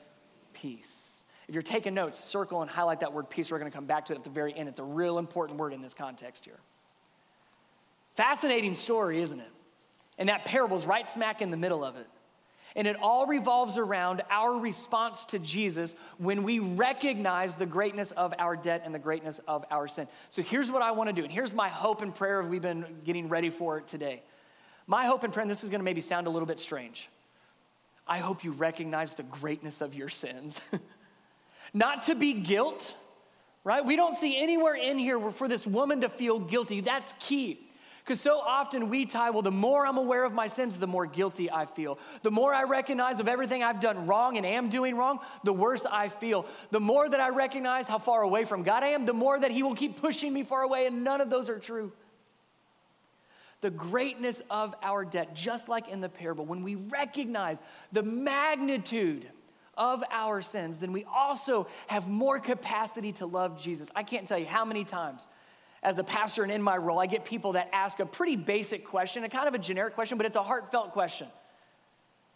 peace. 0.53 1.25
If 1.49 1.55
you're 1.55 1.63
taking 1.63 1.95
notes, 1.95 2.19
circle 2.19 2.63
and 2.63 2.71
highlight 2.71 3.01
that 3.01 3.13
word 3.13 3.29
peace. 3.29 3.51
We're 3.51 3.59
going 3.59 3.71
to 3.71 3.77
come 3.77 3.87
back 3.87 4.07
to 4.07 4.13
it 4.13 4.17
at 4.17 4.25
the 4.25 4.31
very 4.31 4.57
end. 4.57 4.69
It's 4.69 4.79
a 4.79 4.85
real 4.85 5.19
important 5.19 5.59
word 5.59 5.73
in 5.73 5.83
this 5.83 5.95
context 5.95 6.45
here. 6.45 6.61
Fascinating 8.15 8.75
story, 8.77 9.21
isn't 9.21 9.41
it? 9.41 9.51
And 10.17 10.29
that 10.29 10.45
parable 10.45 10.77
is 10.77 10.87
right 10.87 11.09
smack 11.09 11.43
in 11.43 11.51
the 11.51 11.57
middle 11.57 11.83
of 11.83 11.97
it. 11.97 12.07
And 12.77 12.87
it 12.87 12.97
all 13.03 13.27
revolves 13.27 13.79
around 13.79 14.23
our 14.31 14.57
response 14.57 15.25
to 15.27 15.41
Jesus 15.41 15.97
when 16.19 16.45
we 16.45 16.61
recognize 16.61 17.57
the 17.57 17.67
greatness 17.67 18.13
of 18.13 18.33
our 18.39 18.55
debt 18.55 18.83
and 18.85 18.95
the 18.95 19.01
greatness 19.01 19.41
of 19.49 19.65
our 19.73 19.89
sin. 19.89 20.07
So 20.29 20.43
here's 20.43 20.71
what 20.71 20.83
I 20.83 20.93
want 20.93 21.09
to 21.09 21.13
do. 21.13 21.25
And 21.25 21.33
here's 21.33 21.53
my 21.53 21.69
hope 21.69 22.01
and 22.01 22.15
prayer 22.15 22.43
we've 22.43 22.63
been 22.63 22.85
getting 23.05 23.29
ready 23.29 23.51
for 23.51 23.79
it 23.79 23.89
today. 23.89 24.23
My 24.91 25.07
hope 25.07 25.23
and 25.23 25.33
prayer, 25.33 25.43
and 25.43 25.51
this 25.51 25.63
is 25.63 25.71
going 25.71 25.79
to 25.79 25.85
maybe 25.85 26.01
sound 26.01 26.27
a 26.27 26.31
little 26.31 26.49
bit 26.49 26.59
strange. 26.59 27.09
I 28.09 28.19
hope 28.19 28.43
you 28.43 28.51
recognize 28.51 29.13
the 29.13 29.23
greatness 29.23 29.81
of 29.81 29.95
your 29.95 30.09
sins. 30.09 30.61
Not 31.73 32.03
to 32.07 32.17
be 32.17 32.33
guilt, 32.33 32.97
right? 33.63 33.87
We 33.87 33.95
don't 33.95 34.17
see 34.17 34.37
anywhere 34.37 34.75
in 34.75 34.99
here 34.99 35.31
for 35.31 35.47
this 35.47 35.65
woman 35.65 36.01
to 36.01 36.09
feel 36.09 36.41
guilty. 36.41 36.81
That's 36.81 37.15
key. 37.21 37.61
Because 38.03 38.21
so 38.21 38.41
often 38.41 38.89
we 38.89 39.07
tie, 39.07 39.31
well, 39.31 39.43
the 39.43 39.53
more 39.53 39.87
I'm 39.87 39.97
aware 39.97 40.25
of 40.25 40.33
my 40.33 40.49
sins, 40.49 40.77
the 40.77 40.89
more 40.89 41.07
guilty 41.07 41.49
I 41.49 41.67
feel. 41.67 41.97
The 42.23 42.33
more 42.33 42.53
I 42.53 42.65
recognize 42.65 43.21
of 43.21 43.29
everything 43.29 43.63
I've 43.63 43.79
done 43.79 44.09
wrong 44.09 44.39
and 44.39 44.45
am 44.45 44.71
doing 44.71 44.97
wrong, 44.97 45.21
the 45.45 45.53
worse 45.53 45.87
I 45.87 46.09
feel. 46.09 46.47
The 46.73 46.81
more 46.81 47.09
that 47.09 47.21
I 47.21 47.29
recognize 47.29 47.87
how 47.87 47.99
far 47.99 48.23
away 48.23 48.45
from 48.45 48.65
God 48.65 48.83
I 48.83 48.89
am, 48.89 49.07
the 49.07 49.13
more 49.13 49.39
that 49.39 49.53
He 49.53 49.63
will 49.63 49.77
keep 49.77 50.01
pushing 50.01 50.33
me 50.33 50.43
far 50.43 50.63
away, 50.63 50.87
and 50.87 51.05
none 51.05 51.21
of 51.21 51.31
those 51.31 51.49
are 51.49 51.61
true. 51.61 51.93
The 53.61 53.71
greatness 53.71 54.41
of 54.51 54.75
our 54.83 55.05
debt, 55.05 55.35
just 55.35 55.69
like 55.69 55.89
in 55.89 56.01
the 56.01 56.09
parable, 56.09 56.45
when 56.45 56.63
we 56.63 56.77
recognize 56.77 57.63
the 57.93 58.03
magnitude 58.03 59.27
of 59.77 60.03
our 60.11 60.41
sins, 60.41 60.79
then 60.79 60.93
we 60.93 61.05
also 61.05 61.67
have 61.87 62.09
more 62.09 62.39
capacity 62.39 63.13
to 63.13 63.27
love 63.27 63.61
Jesus. 63.61 63.91
I 63.95 64.03
can't 64.03 64.27
tell 64.27 64.39
you 64.39 64.47
how 64.47 64.65
many 64.65 64.85
times 64.85 65.29
as 65.83 65.99
a 65.99 66.05
pastor 66.05 66.43
and 66.43 66.53
in 66.53 66.63
my 66.63 66.77
role, 66.77 66.99
I 66.99 67.07
get 67.07 67.25
people 67.25 67.53
that 67.53 67.71
ask 67.73 68.01
a 68.01 68.07
pretty 68.07 68.37
basic 68.37 68.85
question, 68.85 69.25
a 69.25 69.29
kind 69.29 69.49
of 69.49 69.55
a 69.55 69.59
generic 69.59 69.95
question, 69.95 70.19
but 70.19 70.27
it's 70.27 70.37
a 70.37 70.43
heartfelt 70.43 70.93
question. 70.93 71.29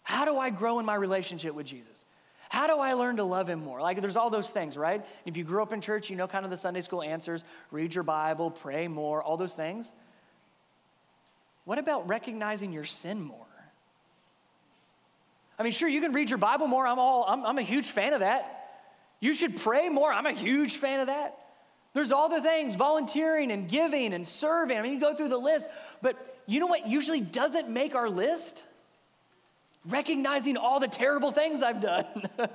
How 0.03 0.25
do 0.25 0.39
I 0.39 0.51
grow 0.51 0.79
in 0.79 0.87
my 0.87 0.95
relationship 0.95 1.55
with 1.55 1.67
Jesus? 1.67 2.05
How 2.49 2.67
do 2.67 2.79
I 2.79 2.93
learn 2.93 3.17
to 3.17 3.25
love 3.25 3.49
him 3.49 3.63
more? 3.63 3.81
Like, 3.81 4.01
there's 4.01 4.17
all 4.17 4.31
those 4.31 4.51
things, 4.51 4.77
right? 4.77 5.05
If 5.27 5.37
you 5.37 5.45
grew 5.45 5.63
up 5.63 5.73
in 5.73 5.81
church, 5.81 6.09
you 6.09 6.17
know 6.17 6.29
kind 6.29 6.45
of 6.45 6.51
the 6.51 6.57
Sunday 6.57 6.83
school 6.83 7.03
answers 7.03 7.45
read 7.71 7.95
your 7.95 8.05
Bible, 8.05 8.51
pray 8.51 8.87
more, 8.87 9.23
all 9.23 9.37
those 9.37 9.55
things. 9.55 9.93
What 11.64 11.79
about 11.79 12.09
recognizing 12.09 12.72
your 12.72 12.85
sin 12.85 13.22
more? 13.22 13.38
I 15.59 15.62
mean, 15.62 15.72
sure, 15.72 15.88
you 15.88 16.00
can 16.00 16.12
read 16.12 16.31
your 16.31 16.38
Bible 16.38 16.66
more. 16.66 16.87
I'm 16.87 16.98
all, 16.98 17.24
I'm, 17.27 17.44
I'm 17.46 17.59
a 17.59 17.62
huge 17.62 17.87
fan 17.87 18.12
of 18.12 18.20
that. 18.20 18.64
You 19.20 19.35
should 19.35 19.57
pray 19.57 19.88
more. 19.88 20.12
I'm 20.12 20.27
a 20.27 20.33
huge 20.33 20.77
fan 20.77 21.00
of 21.00 21.07
that. 21.07 21.38
There's 21.94 22.11
all 22.11 22.29
the 22.29 22.42
things, 22.42 22.74
volunteering 22.74 23.53
and 23.53 23.68
giving 23.68 24.12
and 24.12 24.27
serving. 24.27 24.77
I 24.77 24.83
mean, 24.83 24.94
you 24.94 25.00
go 25.00 25.14
through 25.14 25.29
the 25.29 25.38
list, 25.38 25.68
but 26.03 26.40
you 26.46 26.59
know 26.61 26.66
what 26.66 26.88
usually 26.88 27.20
doesn't 27.20 27.70
make 27.70 27.94
our 27.94 28.09
list? 28.09 28.64
Recognizing 29.87 30.57
all 30.57 30.81
the 30.81 30.88
terrible 30.88 31.31
things 31.31 31.62
I've 31.62 31.81
done. 31.81 32.05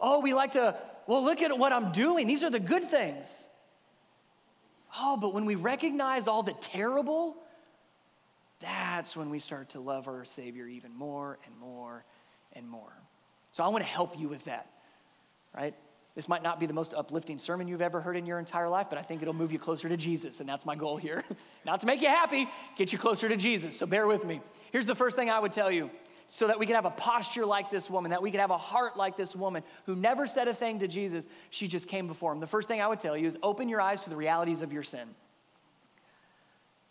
oh, 0.00 0.20
we 0.20 0.34
like 0.34 0.52
to, 0.52 0.76
well, 1.06 1.24
look 1.24 1.40
at 1.40 1.56
what 1.58 1.72
I'm 1.72 1.92
doing. 1.92 2.26
These 2.26 2.44
are 2.44 2.50
the 2.50 2.60
good 2.60 2.84
things. 2.84 3.48
Oh, 4.98 5.16
but 5.16 5.32
when 5.32 5.46
we 5.46 5.54
recognize 5.54 6.28
all 6.28 6.42
the 6.42 6.52
terrible, 6.52 7.36
that's 8.60 9.16
when 9.16 9.30
we 9.30 9.38
start 9.38 9.70
to 9.70 9.80
love 9.80 10.08
our 10.08 10.24
Savior 10.24 10.66
even 10.66 10.94
more 10.94 11.38
and 11.46 11.56
more 11.58 12.04
and 12.52 12.68
more. 12.68 12.92
So 13.52 13.64
I 13.64 13.68
want 13.68 13.82
to 13.82 13.90
help 13.90 14.18
you 14.18 14.28
with 14.28 14.44
that, 14.44 14.66
right? 15.54 15.74
This 16.14 16.28
might 16.28 16.42
not 16.42 16.60
be 16.60 16.66
the 16.66 16.72
most 16.72 16.92
uplifting 16.92 17.38
sermon 17.38 17.68
you've 17.68 17.82
ever 17.82 18.00
heard 18.00 18.16
in 18.16 18.26
your 18.26 18.38
entire 18.38 18.68
life, 18.68 18.88
but 18.90 18.98
I 18.98 19.02
think 19.02 19.22
it'll 19.22 19.34
move 19.34 19.52
you 19.52 19.58
closer 19.58 19.88
to 19.88 19.96
Jesus, 19.96 20.40
and 20.40 20.48
that's 20.48 20.66
my 20.66 20.74
goal 20.74 20.96
here. 20.96 21.24
not 21.64 21.80
to 21.80 21.86
make 21.86 22.02
you 22.02 22.08
happy, 22.08 22.48
get 22.76 22.92
you 22.92 22.98
closer 22.98 23.28
to 23.28 23.36
Jesus. 23.36 23.78
So 23.78 23.86
bear 23.86 24.06
with 24.06 24.24
me. 24.24 24.40
Here's 24.72 24.86
the 24.86 24.94
first 24.94 25.16
thing 25.16 25.30
I 25.30 25.38
would 25.38 25.52
tell 25.52 25.70
you 25.70 25.90
so 26.26 26.46
that 26.46 26.58
we 26.58 26.66
can 26.66 26.76
have 26.76 26.84
a 26.84 26.90
posture 26.90 27.44
like 27.44 27.70
this 27.70 27.90
woman, 27.90 28.10
that 28.10 28.22
we 28.22 28.30
can 28.30 28.38
have 28.38 28.50
a 28.50 28.58
heart 28.58 28.96
like 28.96 29.16
this 29.16 29.34
woman 29.34 29.64
who 29.86 29.96
never 29.96 30.26
said 30.26 30.46
a 30.46 30.54
thing 30.54 30.78
to 30.78 30.86
Jesus, 30.86 31.26
she 31.50 31.66
just 31.66 31.88
came 31.88 32.06
before 32.06 32.32
him. 32.32 32.38
The 32.38 32.46
first 32.46 32.68
thing 32.68 32.80
I 32.80 32.86
would 32.86 33.00
tell 33.00 33.16
you 33.16 33.26
is 33.26 33.36
open 33.42 33.68
your 33.68 33.80
eyes 33.80 34.02
to 34.02 34.10
the 34.10 34.16
realities 34.16 34.62
of 34.62 34.72
your 34.72 34.84
sin. 34.84 35.08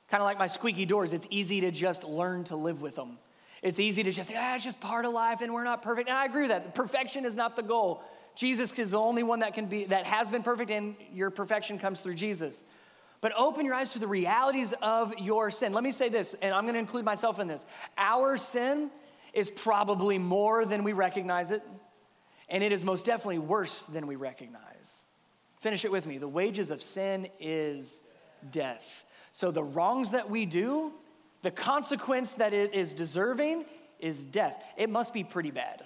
Kind 0.10 0.22
of 0.22 0.26
like 0.26 0.40
my 0.40 0.48
squeaky 0.48 0.86
doors, 0.86 1.14
it's 1.14 1.28
easy 1.30 1.62
to 1.62 1.72
just 1.72 2.04
learn 2.04 2.44
to 2.46 2.56
live 2.56 2.82
with 2.82 2.96
them. 2.96 3.18
It's 3.62 3.80
easy 3.80 4.04
to 4.04 4.12
just 4.12 4.30
say, 4.30 4.36
ah, 4.38 4.56
it's 4.56 4.64
just 4.64 4.80
part 4.80 5.06
of 5.06 5.14
life 5.14 5.42
and 5.42 5.54
we're 5.54 5.64
not 5.64 5.82
perfect. 5.82 6.10
And 6.10 6.18
I 6.18 6.26
agree 6.26 6.44
with 6.44 6.52
that. 6.52 6.74
Perfection 6.74 7.26
is 7.26 7.36
not 7.36 7.56
the 7.56 7.64
goal. 7.64 8.04
Jesus 8.36 8.72
is 8.80 8.92
the 8.92 9.00
only 9.00 9.22
one 9.22 9.40
that 9.40 9.54
can 9.54 9.66
be 9.66 9.84
that 9.86 10.06
has 10.06 10.30
been 10.30 10.44
perfect, 10.44 10.72
and 10.72 10.96
your 11.14 11.30
perfection 11.30 11.78
comes 11.78 12.00
through 12.00 12.14
Jesus. 12.14 12.64
But 13.20 13.34
open 13.38 13.66
your 13.66 13.76
eyes 13.76 13.92
to 13.94 14.00
the 14.00 14.08
realities 14.08 14.74
of 14.82 15.14
your 15.20 15.52
sin. 15.52 15.74
Let 15.74 15.84
me 15.84 15.92
say 15.92 16.08
this, 16.08 16.36
and 16.42 16.54
I'm 16.54 16.66
gonna 16.66 16.80
include 16.80 17.04
myself 17.04 17.40
in 17.40 17.48
this. 17.48 17.66
Our 17.98 18.38
sin 18.38 18.92
is 19.34 19.50
probably 19.50 20.18
more 20.18 20.64
than 20.64 20.86
we 20.86 20.94
recognize 20.94 21.52
it, 21.52 21.62
and 22.48 22.64
it 22.64 22.72
is 22.72 22.86
most 22.86 23.06
definitely 23.06 23.40
worse 23.40 23.82
than 23.82 24.08
we 24.08 24.16
recognize. 24.16 25.04
Finish 25.60 25.84
it 25.84 25.92
with 25.92 26.08
me. 26.08 26.18
The 26.18 26.28
wages 26.28 26.72
of 26.72 26.82
sin 26.82 27.28
is 27.42 28.02
death. 28.52 29.06
So 29.40 29.52
the 29.52 29.64
wrongs 29.64 30.12
that 30.12 30.30
we 30.30 30.46
do, 30.46 30.92
the 31.44 31.50
consequence 31.50 32.34
that 32.34 32.54
it 32.54 32.74
is 32.74 32.94
deserving 32.94 33.64
is 33.98 34.26
death. 34.26 34.62
It 34.76 34.90
must 34.90 35.14
be 35.14 35.24
pretty 35.24 35.50
bad. 35.50 35.82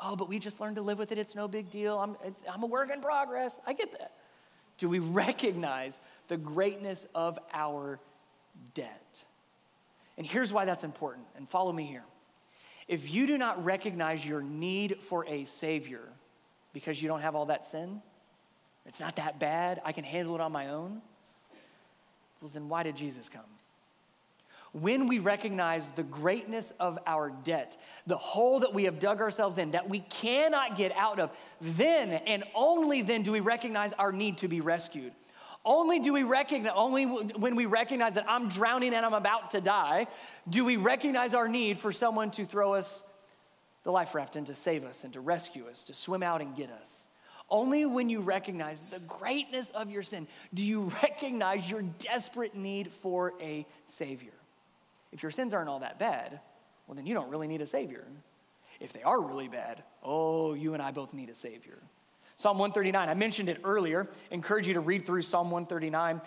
Oh, 0.00 0.16
but 0.16 0.28
we 0.28 0.40
just 0.40 0.60
learned 0.60 0.74
to 0.74 0.82
live 0.82 0.98
with 0.98 1.12
it. 1.12 1.18
It's 1.18 1.36
no 1.36 1.46
big 1.46 1.70
deal. 1.70 1.96
I'm, 1.96 2.16
I'm 2.52 2.64
a 2.64 2.66
work 2.66 2.90
in 2.90 3.00
progress. 3.00 3.60
I 3.68 3.72
get 3.72 3.92
that. 3.92 4.14
Do 4.78 4.88
we 4.88 4.98
recognize 4.98 6.00
the 6.26 6.36
greatness 6.36 7.06
of 7.14 7.38
our 7.54 8.00
debt? 8.74 9.24
And 10.18 10.26
here's 10.26 10.52
why 10.52 10.64
that's 10.64 10.82
important. 10.82 11.26
And 11.36 11.48
follow 11.48 11.70
me 11.70 11.84
here. 11.84 12.02
If 12.88 13.14
you 13.14 13.28
do 13.28 13.38
not 13.38 13.64
recognize 13.64 14.26
your 14.26 14.42
need 14.42 14.96
for 15.02 15.24
a 15.26 15.44
Savior 15.44 16.02
because 16.72 17.00
you 17.00 17.06
don't 17.06 17.20
have 17.20 17.36
all 17.36 17.46
that 17.46 17.64
sin, 17.64 18.02
it's 18.86 18.98
not 18.98 19.14
that 19.14 19.38
bad, 19.38 19.80
I 19.84 19.92
can 19.92 20.02
handle 20.02 20.34
it 20.34 20.40
on 20.40 20.50
my 20.50 20.70
own, 20.70 21.00
well, 22.40 22.50
then 22.52 22.68
why 22.68 22.82
did 22.82 22.96
Jesus 22.96 23.28
come? 23.28 23.42
when 24.80 25.06
we 25.06 25.18
recognize 25.18 25.90
the 25.92 26.02
greatness 26.02 26.72
of 26.78 26.98
our 27.06 27.30
debt, 27.30 27.78
the 28.06 28.16
hole 28.16 28.60
that 28.60 28.74
we 28.74 28.84
have 28.84 28.98
dug 28.98 29.20
ourselves 29.20 29.56
in, 29.56 29.70
that 29.70 29.88
we 29.88 30.00
cannot 30.00 30.76
get 30.76 30.92
out 30.92 31.18
of, 31.18 31.30
then 31.62 32.12
and 32.12 32.44
only 32.54 33.00
then 33.00 33.22
do 33.22 33.32
we 33.32 33.40
recognize 33.40 33.94
our 33.94 34.12
need 34.12 34.38
to 34.38 34.48
be 34.48 34.60
rescued. 34.60 35.12
Only 35.64 35.98
do 35.98 36.12
we 36.12 36.22
recognize, 36.22 36.72
only 36.76 37.04
when 37.04 37.56
we 37.56 37.66
recognize 37.66 38.14
that 38.14 38.26
I'm 38.28 38.48
drowning 38.48 38.94
and 38.94 39.04
I'm 39.04 39.14
about 39.14 39.52
to 39.52 39.60
die, 39.60 40.06
do 40.48 40.64
we 40.64 40.76
recognize 40.76 41.32
our 41.32 41.48
need 41.48 41.78
for 41.78 41.90
someone 41.90 42.30
to 42.32 42.44
throw 42.44 42.74
us 42.74 43.02
the 43.82 43.90
life 43.90 44.14
raft 44.14 44.36
and 44.36 44.46
to 44.48 44.54
save 44.54 44.84
us 44.84 45.04
and 45.04 45.12
to 45.14 45.20
rescue 45.20 45.66
us, 45.68 45.84
to 45.84 45.94
swim 45.94 46.22
out 46.22 46.40
and 46.40 46.54
get 46.54 46.70
us. 46.70 47.05
Only 47.48 47.86
when 47.86 48.10
you 48.10 48.20
recognize 48.20 48.82
the 48.82 48.98
greatness 48.98 49.70
of 49.70 49.90
your 49.90 50.02
sin 50.02 50.26
do 50.52 50.66
you 50.66 50.92
recognize 51.02 51.70
your 51.70 51.82
desperate 51.82 52.56
need 52.56 52.90
for 52.90 53.34
a 53.40 53.66
Savior. 53.84 54.32
If 55.12 55.22
your 55.22 55.30
sins 55.30 55.54
aren't 55.54 55.68
all 55.68 55.80
that 55.80 55.98
bad, 55.98 56.40
well, 56.86 56.96
then 56.96 57.06
you 57.06 57.14
don't 57.14 57.30
really 57.30 57.46
need 57.46 57.60
a 57.60 57.66
Savior. 57.66 58.04
If 58.80 58.92
they 58.92 59.02
are 59.02 59.20
really 59.20 59.48
bad, 59.48 59.82
oh, 60.02 60.54
you 60.54 60.74
and 60.74 60.82
I 60.82 60.90
both 60.90 61.14
need 61.14 61.30
a 61.30 61.34
Savior. 61.34 61.78
Psalm 62.36 62.58
139, 62.58 63.08
I 63.08 63.14
mentioned 63.14 63.48
it 63.48 63.60
earlier. 63.64 64.08
Encourage 64.30 64.68
you 64.68 64.74
to 64.74 64.80
read 64.80 65.06
through 65.06 65.22
Psalm 65.22 65.50
139. 65.50 66.20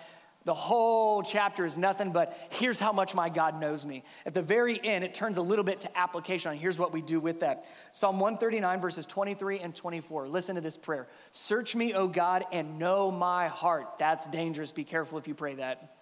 The 0.46 0.54
whole 0.54 1.22
chapter 1.22 1.66
is 1.66 1.78
nothing 1.78 2.12
but 2.12 2.38
here's 2.52 2.80
how 2.80 2.94
much 2.94 3.14
my 3.14 3.28
God 3.28 3.60
knows 3.60 3.86
me. 3.86 4.04
At 4.26 4.34
the 4.34 4.42
very 4.42 4.80
end, 4.84 5.04
it 5.04 5.14
turns 5.14 5.38
a 5.38 5.42
little 5.42 5.66
bit 5.66 5.82
to 5.82 5.98
application 5.98 6.52
on 6.52 6.58
here's 6.58 6.80
what 6.80 6.94
we 6.94 7.02
do 7.02 7.20
with 7.20 7.42
that. 7.42 7.66
Psalm 7.92 8.20
139, 8.20 8.80
verses 8.80 9.06
23 9.06 9.60
and 9.60 9.76
24. 9.76 10.30
Listen 10.30 10.56
to 10.56 10.62
this 10.62 10.78
prayer 10.78 11.08
Search 11.32 11.76
me, 11.76 11.94
O 11.94 12.08
God, 12.08 12.46
and 12.54 12.80
know 12.80 13.12
my 13.12 13.48
heart. 13.48 13.98
That's 14.00 14.28
dangerous. 14.28 14.72
Be 14.72 14.86
careful 14.86 15.18
if 15.18 15.28
you 15.28 15.36
pray 15.36 15.56
that. 15.56 15.96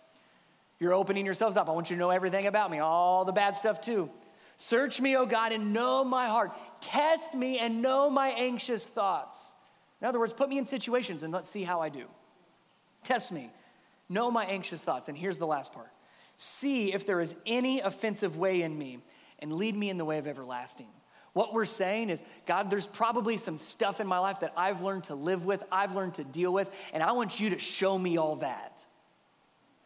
You're 0.79 0.93
opening 0.93 1.25
yourselves 1.25 1.57
up. 1.57 1.67
I 1.67 1.71
want 1.71 1.89
you 1.89 1.95
to 1.95 1.99
know 1.99 2.11
everything 2.11 2.45
about 2.45 2.69
me, 2.69 2.77
all 2.77 3.25
the 3.25 3.31
bad 3.31 3.55
stuff 3.55 3.81
too. 3.81 4.09
Search 4.57 5.01
me, 5.01 5.15
O 5.15 5.25
God, 5.25 5.51
and 5.51 5.73
know 5.73 6.03
my 6.03 6.27
heart. 6.27 6.51
Test 6.81 7.33
me 7.33 7.59
and 7.59 7.81
know 7.81 8.09
my 8.09 8.29
anxious 8.29 8.85
thoughts. 8.85 9.55
In 10.01 10.07
other 10.07 10.19
words, 10.19 10.33
put 10.33 10.49
me 10.49 10.57
in 10.57 10.65
situations 10.65 11.23
and 11.23 11.33
let's 11.33 11.49
see 11.49 11.63
how 11.63 11.81
I 11.81 11.89
do. 11.89 12.05
Test 13.03 13.31
me, 13.31 13.49
know 14.09 14.31
my 14.31 14.45
anxious 14.45 14.81
thoughts. 14.81 15.09
And 15.09 15.17
here's 15.17 15.37
the 15.37 15.47
last 15.47 15.73
part 15.73 15.89
see 16.39 16.93
if 16.93 17.05
there 17.05 17.19
is 17.19 17.33
any 17.45 17.79
offensive 17.79 18.37
way 18.37 18.61
in 18.61 18.77
me 18.77 18.99
and 19.39 19.53
lead 19.53 19.75
me 19.75 19.89
in 19.89 19.97
the 19.97 20.05
way 20.05 20.17
of 20.19 20.27
everlasting. 20.27 20.87
What 21.33 21.53
we're 21.53 21.65
saying 21.65 22.09
is, 22.09 22.23
God, 22.45 22.69
there's 22.69 22.87
probably 22.87 23.37
some 23.37 23.57
stuff 23.57 23.99
in 23.99 24.07
my 24.07 24.17
life 24.17 24.39
that 24.39 24.53
I've 24.57 24.81
learned 24.81 25.05
to 25.05 25.15
live 25.15 25.45
with, 25.45 25.63
I've 25.71 25.95
learned 25.95 26.15
to 26.15 26.23
deal 26.23 26.51
with, 26.51 26.71
and 26.93 27.03
I 27.03 27.11
want 27.11 27.39
you 27.39 27.51
to 27.51 27.59
show 27.59 27.97
me 27.97 28.17
all 28.17 28.37
that. 28.37 28.83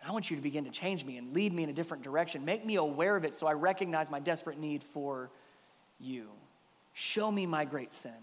I 0.05 0.11
want 0.11 0.31
you 0.31 0.35
to 0.35 0.41
begin 0.41 0.65
to 0.65 0.71
change 0.71 1.05
me 1.05 1.17
and 1.17 1.33
lead 1.33 1.53
me 1.53 1.63
in 1.63 1.69
a 1.69 1.73
different 1.73 2.03
direction. 2.03 2.43
Make 2.43 2.65
me 2.65 2.75
aware 2.75 3.15
of 3.15 3.23
it 3.23 3.35
so 3.35 3.47
I 3.47 3.53
recognize 3.53 4.09
my 4.09 4.19
desperate 4.19 4.57
need 4.57 4.81
for 4.81 5.29
you. 5.99 6.29
Show 6.93 7.31
me 7.31 7.45
my 7.45 7.65
great 7.65 7.93
sin 7.93 8.13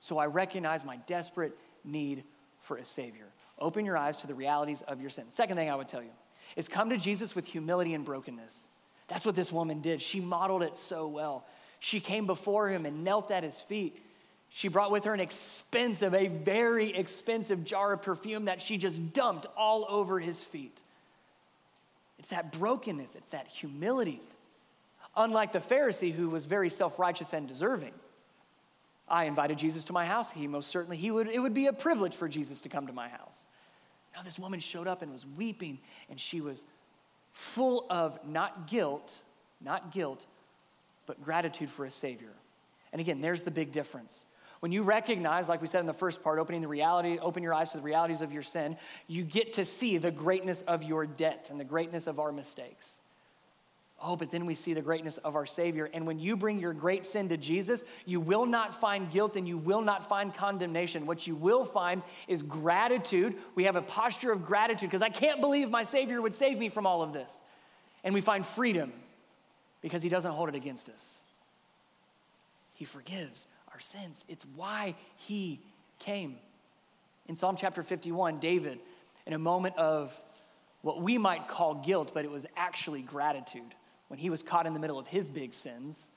so 0.00 0.18
I 0.18 0.26
recognize 0.26 0.84
my 0.84 0.96
desperate 1.06 1.56
need 1.84 2.24
for 2.60 2.76
a 2.76 2.84
Savior. 2.84 3.26
Open 3.58 3.84
your 3.84 3.96
eyes 3.96 4.18
to 4.18 4.26
the 4.26 4.34
realities 4.34 4.82
of 4.82 5.00
your 5.00 5.10
sin. 5.10 5.24
Second 5.30 5.56
thing 5.56 5.70
I 5.70 5.74
would 5.74 5.88
tell 5.88 6.02
you 6.02 6.10
is 6.56 6.68
come 6.68 6.90
to 6.90 6.96
Jesus 6.96 7.34
with 7.34 7.46
humility 7.46 7.94
and 7.94 8.04
brokenness. 8.04 8.68
That's 9.08 9.24
what 9.24 9.36
this 9.36 9.52
woman 9.52 9.80
did. 9.80 10.02
She 10.02 10.20
modeled 10.20 10.62
it 10.62 10.76
so 10.76 11.06
well. 11.06 11.44
She 11.78 12.00
came 12.00 12.26
before 12.26 12.68
him 12.68 12.86
and 12.86 13.04
knelt 13.04 13.30
at 13.30 13.44
his 13.44 13.60
feet. 13.60 14.02
She 14.48 14.68
brought 14.68 14.90
with 14.90 15.04
her 15.04 15.14
an 15.14 15.20
expensive, 15.20 16.14
a 16.14 16.28
very 16.28 16.94
expensive 16.94 17.64
jar 17.64 17.92
of 17.94 18.02
perfume 18.02 18.46
that 18.46 18.62
she 18.62 18.78
just 18.78 19.12
dumped 19.12 19.46
all 19.56 19.86
over 19.88 20.18
his 20.18 20.40
feet. 20.40 20.80
It's 22.18 22.28
that 22.28 22.52
brokenness, 22.52 23.16
it's 23.16 23.28
that 23.30 23.46
humility. 23.46 24.20
Unlike 25.16 25.52
the 25.52 25.58
Pharisee 25.60 26.12
who 26.12 26.28
was 26.28 26.46
very 26.46 26.70
self-righteous 26.70 27.32
and 27.32 27.48
deserving. 27.48 27.92
I 29.08 29.24
invited 29.24 29.58
Jesus 29.58 29.84
to 29.86 29.92
my 29.92 30.06
house. 30.06 30.30
He 30.30 30.46
most 30.46 30.70
certainly 30.70 30.96
he 30.96 31.10
would 31.10 31.28
it 31.28 31.38
would 31.38 31.54
be 31.54 31.66
a 31.66 31.72
privilege 31.72 32.14
for 32.14 32.28
Jesus 32.28 32.60
to 32.62 32.68
come 32.68 32.86
to 32.86 32.92
my 32.92 33.08
house. 33.08 33.46
Now 34.14 34.22
this 34.22 34.38
woman 34.38 34.60
showed 34.60 34.86
up 34.86 35.02
and 35.02 35.12
was 35.12 35.26
weeping 35.26 35.78
and 36.10 36.20
she 36.20 36.40
was 36.40 36.64
full 37.32 37.86
of 37.90 38.18
not 38.26 38.66
guilt, 38.66 39.20
not 39.60 39.92
guilt, 39.92 40.26
but 41.06 41.22
gratitude 41.22 41.70
for 41.70 41.84
a 41.84 41.90
Savior. 41.90 42.32
And 42.92 43.00
again, 43.00 43.20
there's 43.20 43.42
the 43.42 43.50
big 43.50 43.72
difference. 43.72 44.24
When 44.60 44.72
you 44.72 44.82
recognize, 44.82 45.48
like 45.48 45.60
we 45.60 45.66
said 45.66 45.80
in 45.80 45.86
the 45.86 45.92
first 45.92 46.22
part, 46.22 46.38
opening 46.38 46.62
the 46.62 46.68
reality, 46.68 47.18
open 47.18 47.42
your 47.42 47.52
eyes 47.52 47.72
to 47.72 47.76
the 47.76 47.82
realities 47.82 48.22
of 48.22 48.32
your 48.32 48.42
sin, 48.42 48.78
you 49.06 49.22
get 49.22 49.54
to 49.54 49.64
see 49.66 49.98
the 49.98 50.10
greatness 50.10 50.62
of 50.62 50.82
your 50.82 51.06
debt 51.06 51.48
and 51.50 51.60
the 51.60 51.64
greatness 51.64 52.06
of 52.06 52.18
our 52.18 52.32
mistakes. 52.32 52.98
Oh, 54.02 54.14
but 54.14 54.30
then 54.30 54.44
we 54.44 54.54
see 54.54 54.74
the 54.74 54.82
greatness 54.82 55.16
of 55.18 55.36
our 55.36 55.46
Savior. 55.46 55.88
And 55.92 56.06
when 56.06 56.18
you 56.18 56.36
bring 56.36 56.58
your 56.58 56.74
great 56.74 57.06
sin 57.06 57.30
to 57.30 57.38
Jesus, 57.38 57.82
you 58.04 58.20
will 58.20 58.44
not 58.44 58.78
find 58.78 59.10
guilt 59.10 59.36
and 59.36 59.48
you 59.48 59.56
will 59.56 59.80
not 59.80 60.06
find 60.06 60.34
condemnation. 60.34 61.06
What 61.06 61.26
you 61.26 61.34
will 61.34 61.64
find 61.64 62.02
is 62.28 62.42
gratitude. 62.42 63.36
We 63.54 63.64
have 63.64 63.76
a 63.76 63.82
posture 63.82 64.32
of 64.32 64.44
gratitude 64.44 64.90
because 64.90 65.00
I 65.02 65.08
can't 65.08 65.40
believe 65.40 65.70
my 65.70 65.82
Savior 65.82 66.20
would 66.20 66.34
save 66.34 66.58
me 66.58 66.68
from 66.68 66.86
all 66.86 67.02
of 67.02 67.14
this. 67.14 67.40
And 68.04 68.14
we 68.14 68.20
find 68.20 68.44
freedom 68.44 68.92
because 69.80 70.02
He 70.02 70.10
doesn't 70.10 70.32
hold 70.32 70.50
it 70.50 70.54
against 70.54 70.90
us. 70.90 71.22
He 72.74 72.84
forgives 72.84 73.48
our 73.72 73.80
sins. 73.80 74.26
It's 74.28 74.44
why 74.54 74.94
He 75.16 75.60
came. 75.98 76.36
In 77.28 77.34
Psalm 77.34 77.56
chapter 77.56 77.82
51, 77.82 78.40
David, 78.40 78.78
in 79.26 79.32
a 79.32 79.38
moment 79.38 79.76
of 79.78 80.14
what 80.82 81.00
we 81.00 81.16
might 81.16 81.48
call 81.48 81.76
guilt, 81.76 82.10
but 82.12 82.26
it 82.26 82.30
was 82.30 82.46
actually 82.56 83.00
gratitude 83.00 83.74
when 84.08 84.18
he 84.18 84.30
was 84.30 84.42
caught 84.42 84.66
in 84.66 84.72
the 84.72 84.80
middle 84.80 84.98
of 84.98 85.06
his 85.06 85.30
big 85.30 85.52
sins, 85.52 86.08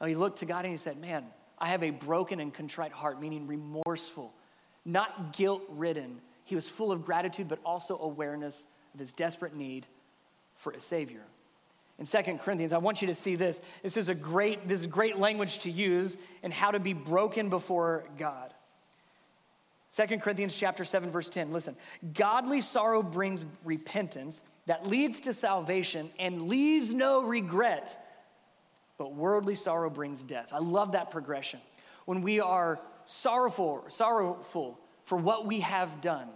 oh, 0.00 0.06
he 0.06 0.14
looked 0.14 0.38
to 0.38 0.46
God 0.46 0.64
and 0.64 0.72
he 0.72 0.78
said, 0.78 0.98
Man, 0.98 1.24
I 1.58 1.68
have 1.68 1.82
a 1.82 1.90
broken 1.90 2.40
and 2.40 2.52
contrite 2.52 2.92
heart, 2.92 3.20
meaning 3.20 3.46
remorseful, 3.46 4.32
not 4.84 5.32
guilt 5.36 5.62
ridden. 5.68 6.20
He 6.44 6.54
was 6.54 6.68
full 6.68 6.90
of 6.90 7.04
gratitude, 7.04 7.48
but 7.48 7.60
also 7.64 7.98
awareness 7.98 8.66
of 8.94 9.00
his 9.00 9.12
desperate 9.12 9.54
need 9.54 9.86
for 10.56 10.72
a 10.72 10.80
Savior. 10.80 11.22
In 11.98 12.06
Second 12.06 12.40
Corinthians, 12.40 12.72
I 12.72 12.78
want 12.78 13.00
you 13.00 13.08
to 13.08 13.14
see 13.14 13.36
this. 13.36 13.60
This 13.82 13.96
is 13.96 14.08
a 14.08 14.14
great, 14.14 14.66
this 14.66 14.80
is 14.80 14.86
great 14.86 15.18
language 15.18 15.60
to 15.60 15.70
use 15.70 16.18
in 16.42 16.50
how 16.50 16.72
to 16.72 16.80
be 16.80 16.94
broken 16.94 17.48
before 17.48 18.04
God. 18.18 18.52
Second 19.92 20.22
Corinthians 20.22 20.56
chapter 20.56 20.86
7, 20.86 21.10
verse 21.10 21.28
10. 21.28 21.52
Listen, 21.52 21.76
godly 22.14 22.62
sorrow 22.62 23.02
brings 23.02 23.44
repentance 23.62 24.42
that 24.64 24.86
leads 24.86 25.20
to 25.20 25.34
salvation 25.34 26.08
and 26.18 26.48
leaves 26.48 26.94
no 26.94 27.22
regret, 27.22 28.02
but 28.96 29.14
worldly 29.14 29.54
sorrow 29.54 29.90
brings 29.90 30.24
death. 30.24 30.50
I 30.50 30.60
love 30.60 30.92
that 30.92 31.10
progression. 31.10 31.60
When 32.06 32.22
we 32.22 32.40
are 32.40 32.80
sorrowful, 33.04 33.84
sorrowful 33.88 34.80
for 35.04 35.18
what 35.18 35.44
we 35.44 35.60
have 35.60 36.00
done, 36.00 36.28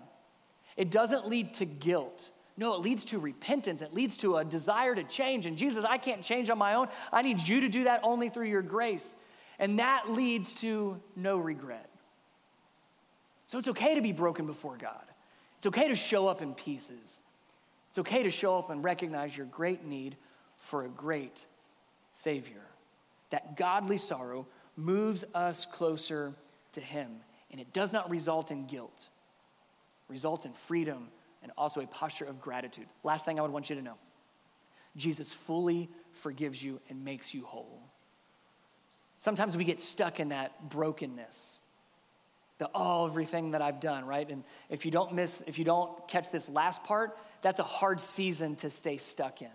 it 0.76 0.90
doesn't 0.90 1.26
lead 1.26 1.54
to 1.54 1.64
guilt. 1.64 2.28
No, 2.58 2.74
it 2.74 2.82
leads 2.82 3.06
to 3.06 3.18
repentance. 3.18 3.80
It 3.80 3.94
leads 3.94 4.18
to 4.18 4.36
a 4.36 4.44
desire 4.44 4.94
to 4.94 5.02
change. 5.02 5.46
And 5.46 5.56
Jesus, 5.56 5.82
I 5.82 5.96
can't 5.96 6.22
change 6.22 6.50
on 6.50 6.58
my 6.58 6.74
own. 6.74 6.88
I 7.10 7.22
need 7.22 7.40
you 7.40 7.62
to 7.62 7.70
do 7.70 7.84
that 7.84 8.00
only 8.02 8.28
through 8.28 8.48
your 8.48 8.60
grace. 8.60 9.16
And 9.58 9.78
that 9.78 10.10
leads 10.10 10.56
to 10.56 11.00
no 11.16 11.38
regret. 11.38 11.88
So 13.46 13.58
it's 13.58 13.68
okay 13.68 13.94
to 13.94 14.00
be 14.00 14.12
broken 14.12 14.46
before 14.46 14.76
God. 14.76 15.04
It's 15.56 15.66
okay 15.66 15.88
to 15.88 15.96
show 15.96 16.28
up 16.28 16.42
in 16.42 16.54
pieces. 16.54 17.22
It's 17.88 17.98
okay 17.98 18.22
to 18.24 18.30
show 18.30 18.58
up 18.58 18.70
and 18.70 18.82
recognize 18.82 19.36
your 19.36 19.46
great 19.46 19.84
need 19.84 20.16
for 20.58 20.84
a 20.84 20.88
great 20.88 21.46
Savior. 22.12 22.62
That 23.30 23.56
godly 23.56 23.98
sorrow 23.98 24.46
moves 24.76 25.24
us 25.34 25.66
closer 25.66 26.34
to 26.72 26.80
Him, 26.80 27.10
and 27.50 27.60
it 27.60 27.72
does 27.72 27.92
not 27.92 28.10
result 28.10 28.50
in 28.50 28.66
guilt, 28.66 29.08
it 30.08 30.12
results 30.12 30.44
in 30.44 30.52
freedom 30.52 31.08
and 31.42 31.52
also 31.56 31.80
a 31.80 31.86
posture 31.86 32.24
of 32.24 32.40
gratitude. 32.40 32.86
Last 33.04 33.24
thing 33.24 33.38
I 33.38 33.42
would 33.42 33.52
want 33.52 33.70
you 33.70 33.76
to 33.76 33.82
know 33.82 33.94
Jesus 34.96 35.32
fully 35.32 35.88
forgives 36.12 36.62
you 36.62 36.80
and 36.88 37.04
makes 37.04 37.34
you 37.34 37.44
whole. 37.44 37.82
Sometimes 39.18 39.56
we 39.56 39.64
get 39.64 39.80
stuck 39.80 40.20
in 40.20 40.30
that 40.30 40.68
brokenness 40.68 41.60
the 42.58 42.70
oh 42.74 43.06
everything 43.06 43.50
that 43.50 43.60
i've 43.60 43.80
done 43.80 44.04
right 44.04 44.30
and 44.30 44.44
if 44.70 44.84
you 44.84 44.90
don't 44.90 45.12
miss 45.12 45.42
if 45.46 45.58
you 45.58 45.64
don't 45.64 46.08
catch 46.08 46.30
this 46.30 46.48
last 46.48 46.82
part 46.84 47.18
that's 47.46 47.60
a 47.60 47.62
hard 47.62 48.00
season 48.00 48.56
to 48.56 48.70
stay 48.70 48.96
stuck 48.96 49.40
in. 49.40 49.48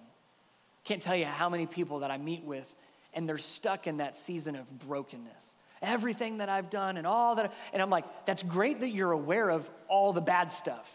Can't 0.85 1.01
tell 1.01 1.15
you 1.15 1.25
how 1.25 1.49
many 1.49 1.65
people 1.65 1.99
that 1.99 2.09
I 2.09 2.17
meet 2.17 2.43
with 2.45 2.73
and 3.13 3.27
they're 3.27 3.37
stuck 3.37 3.85
in 3.85 3.97
that 3.97 4.15
season 4.15 4.55
of 4.55 4.79
brokenness. 4.79 5.55
Everything 5.81 6.37
that 6.37 6.47
I've 6.47 6.69
done 6.69 6.95
and 6.95 7.05
all 7.05 7.35
that, 7.35 7.53
and 7.73 7.81
I'm 7.81 7.89
like, 7.89 8.05
that's 8.25 8.43
great 8.43 8.79
that 8.79 8.91
you're 8.91 9.11
aware 9.11 9.49
of 9.49 9.69
all 9.89 10.13
the 10.13 10.21
bad 10.21 10.53
stuff. 10.53 10.89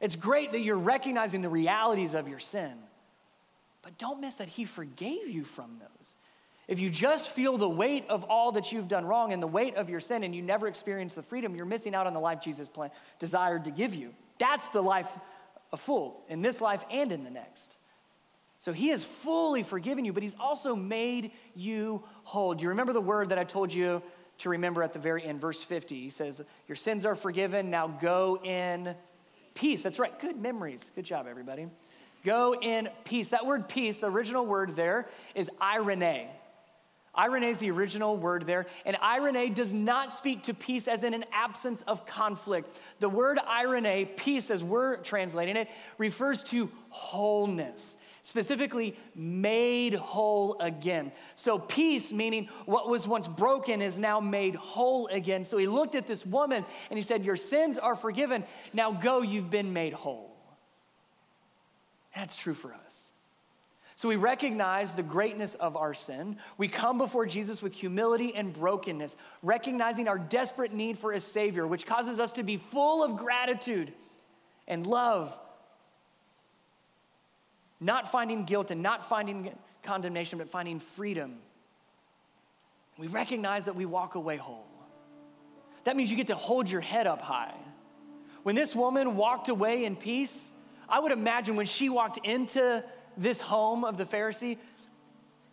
It's 0.00 0.16
great 0.16 0.52
that 0.52 0.60
you're 0.60 0.78
recognizing 0.78 1.42
the 1.42 1.50
realities 1.50 2.14
of 2.14 2.30
your 2.30 2.38
sin. 2.38 2.72
But 3.82 3.98
don't 3.98 4.22
miss 4.22 4.36
that 4.36 4.48
He 4.48 4.64
forgave 4.64 5.28
you 5.28 5.44
from 5.44 5.78
those. 5.80 6.14
If 6.68 6.80
you 6.80 6.90
just 6.90 7.28
feel 7.28 7.56
the 7.56 7.68
weight 7.68 8.06
of 8.08 8.24
all 8.24 8.52
that 8.52 8.72
you've 8.72 8.88
done 8.88 9.04
wrong 9.04 9.32
and 9.32 9.40
the 9.40 9.46
weight 9.46 9.76
of 9.76 9.88
your 9.88 10.00
sin 10.00 10.24
and 10.24 10.34
you 10.34 10.42
never 10.42 10.66
experience 10.66 11.14
the 11.14 11.22
freedom, 11.22 11.54
you're 11.54 11.64
missing 11.64 11.94
out 11.94 12.06
on 12.06 12.12
the 12.12 12.20
life 12.20 12.40
Jesus 12.40 12.68
plan, 12.68 12.90
desired 13.18 13.64
to 13.66 13.70
give 13.70 13.94
you. 13.94 14.12
That's 14.38 14.68
the 14.68 14.82
life 14.82 15.08
a 15.72 15.76
fool 15.76 16.24
in 16.28 16.42
this 16.42 16.60
life 16.60 16.84
and 16.90 17.12
in 17.12 17.24
the 17.24 17.30
next. 17.30 17.76
So 18.58 18.72
he 18.72 18.88
has 18.88 19.04
fully 19.04 19.62
forgiven 19.62 20.04
you, 20.04 20.12
but 20.12 20.22
he's 20.22 20.34
also 20.40 20.74
made 20.74 21.32
you 21.54 22.02
whole. 22.24 22.54
Do 22.54 22.62
you 22.62 22.70
remember 22.70 22.92
the 22.92 23.00
word 23.00 23.28
that 23.28 23.38
I 23.38 23.44
told 23.44 23.72
you 23.72 24.02
to 24.38 24.48
remember 24.48 24.82
at 24.82 24.92
the 24.92 24.98
very 24.98 25.24
end, 25.24 25.40
verse 25.40 25.62
50? 25.62 26.00
He 26.00 26.10
says, 26.10 26.40
Your 26.66 26.76
sins 26.76 27.04
are 27.04 27.14
forgiven, 27.14 27.70
now 27.70 27.86
go 27.86 28.40
in 28.42 28.94
peace. 29.54 29.82
That's 29.82 29.98
right, 29.98 30.18
good 30.20 30.40
memories. 30.40 30.90
Good 30.94 31.04
job, 31.04 31.26
everybody. 31.28 31.68
Go 32.24 32.54
in 32.60 32.88
peace. 33.04 33.28
That 33.28 33.46
word 33.46 33.68
peace, 33.68 33.96
the 33.96 34.10
original 34.10 34.46
word 34.46 34.74
there 34.74 35.06
is 35.34 35.50
eirene. 35.60 36.28
Eirene 37.16 37.48
is 37.48 37.58
the 37.58 37.70
original 37.70 38.16
word 38.16 38.46
there, 38.46 38.66
and 38.84 38.96
eirene 38.96 39.54
does 39.54 39.72
not 39.72 40.12
speak 40.12 40.42
to 40.44 40.54
peace 40.54 40.86
as 40.86 41.02
in 41.02 41.14
an 41.14 41.24
absence 41.32 41.82
of 41.82 42.06
conflict. 42.06 42.80
The 43.00 43.08
word 43.08 43.38
eirene, 43.38 44.16
peace 44.16 44.50
as 44.50 44.62
we're 44.62 44.98
translating 44.98 45.56
it, 45.56 45.68
refers 45.96 46.42
to 46.44 46.70
wholeness, 46.90 47.96
specifically 48.20 48.96
made 49.14 49.94
whole 49.94 50.58
again. 50.60 51.12
So, 51.34 51.58
peace, 51.58 52.12
meaning 52.12 52.48
what 52.66 52.88
was 52.88 53.08
once 53.08 53.28
broken, 53.28 53.80
is 53.80 53.98
now 53.98 54.20
made 54.20 54.54
whole 54.54 55.06
again. 55.06 55.44
So, 55.44 55.56
he 55.56 55.66
looked 55.66 55.94
at 55.94 56.06
this 56.06 56.26
woman 56.26 56.64
and 56.90 56.98
he 56.98 57.02
said, 57.02 57.24
Your 57.24 57.36
sins 57.36 57.78
are 57.78 57.96
forgiven. 57.96 58.44
Now 58.72 58.92
go, 58.92 59.22
you've 59.22 59.50
been 59.50 59.72
made 59.72 59.94
whole. 59.94 60.36
That's 62.14 62.36
true 62.36 62.54
for 62.54 62.72
us. 62.72 62.85
So 64.06 64.10
we 64.10 64.14
recognize 64.14 64.92
the 64.92 65.02
greatness 65.02 65.54
of 65.54 65.76
our 65.76 65.92
sin. 65.92 66.36
We 66.58 66.68
come 66.68 66.96
before 66.96 67.26
Jesus 67.26 67.60
with 67.60 67.74
humility 67.74 68.32
and 68.36 68.52
brokenness, 68.52 69.16
recognizing 69.42 70.06
our 70.06 70.16
desperate 70.16 70.72
need 70.72 70.96
for 70.96 71.10
a 71.10 71.18
Savior, 71.18 71.66
which 71.66 71.86
causes 71.86 72.20
us 72.20 72.34
to 72.34 72.44
be 72.44 72.56
full 72.56 73.02
of 73.02 73.16
gratitude 73.16 73.92
and 74.68 74.86
love. 74.86 75.36
Not 77.80 78.12
finding 78.12 78.44
guilt 78.44 78.70
and 78.70 78.80
not 78.80 79.08
finding 79.08 79.52
condemnation, 79.82 80.38
but 80.38 80.50
finding 80.50 80.78
freedom. 80.78 81.38
We 82.98 83.08
recognize 83.08 83.64
that 83.64 83.74
we 83.74 83.86
walk 83.86 84.14
away 84.14 84.36
whole. 84.36 84.68
That 85.82 85.96
means 85.96 86.12
you 86.12 86.16
get 86.16 86.28
to 86.28 86.36
hold 86.36 86.70
your 86.70 86.80
head 86.80 87.08
up 87.08 87.22
high. 87.22 87.54
When 88.44 88.54
this 88.54 88.72
woman 88.72 89.16
walked 89.16 89.48
away 89.48 89.84
in 89.84 89.96
peace, 89.96 90.52
I 90.88 91.00
would 91.00 91.10
imagine 91.10 91.56
when 91.56 91.66
she 91.66 91.88
walked 91.88 92.24
into 92.24 92.84
this 93.16 93.40
home 93.40 93.84
of 93.84 93.96
the 93.96 94.04
Pharisee, 94.04 94.58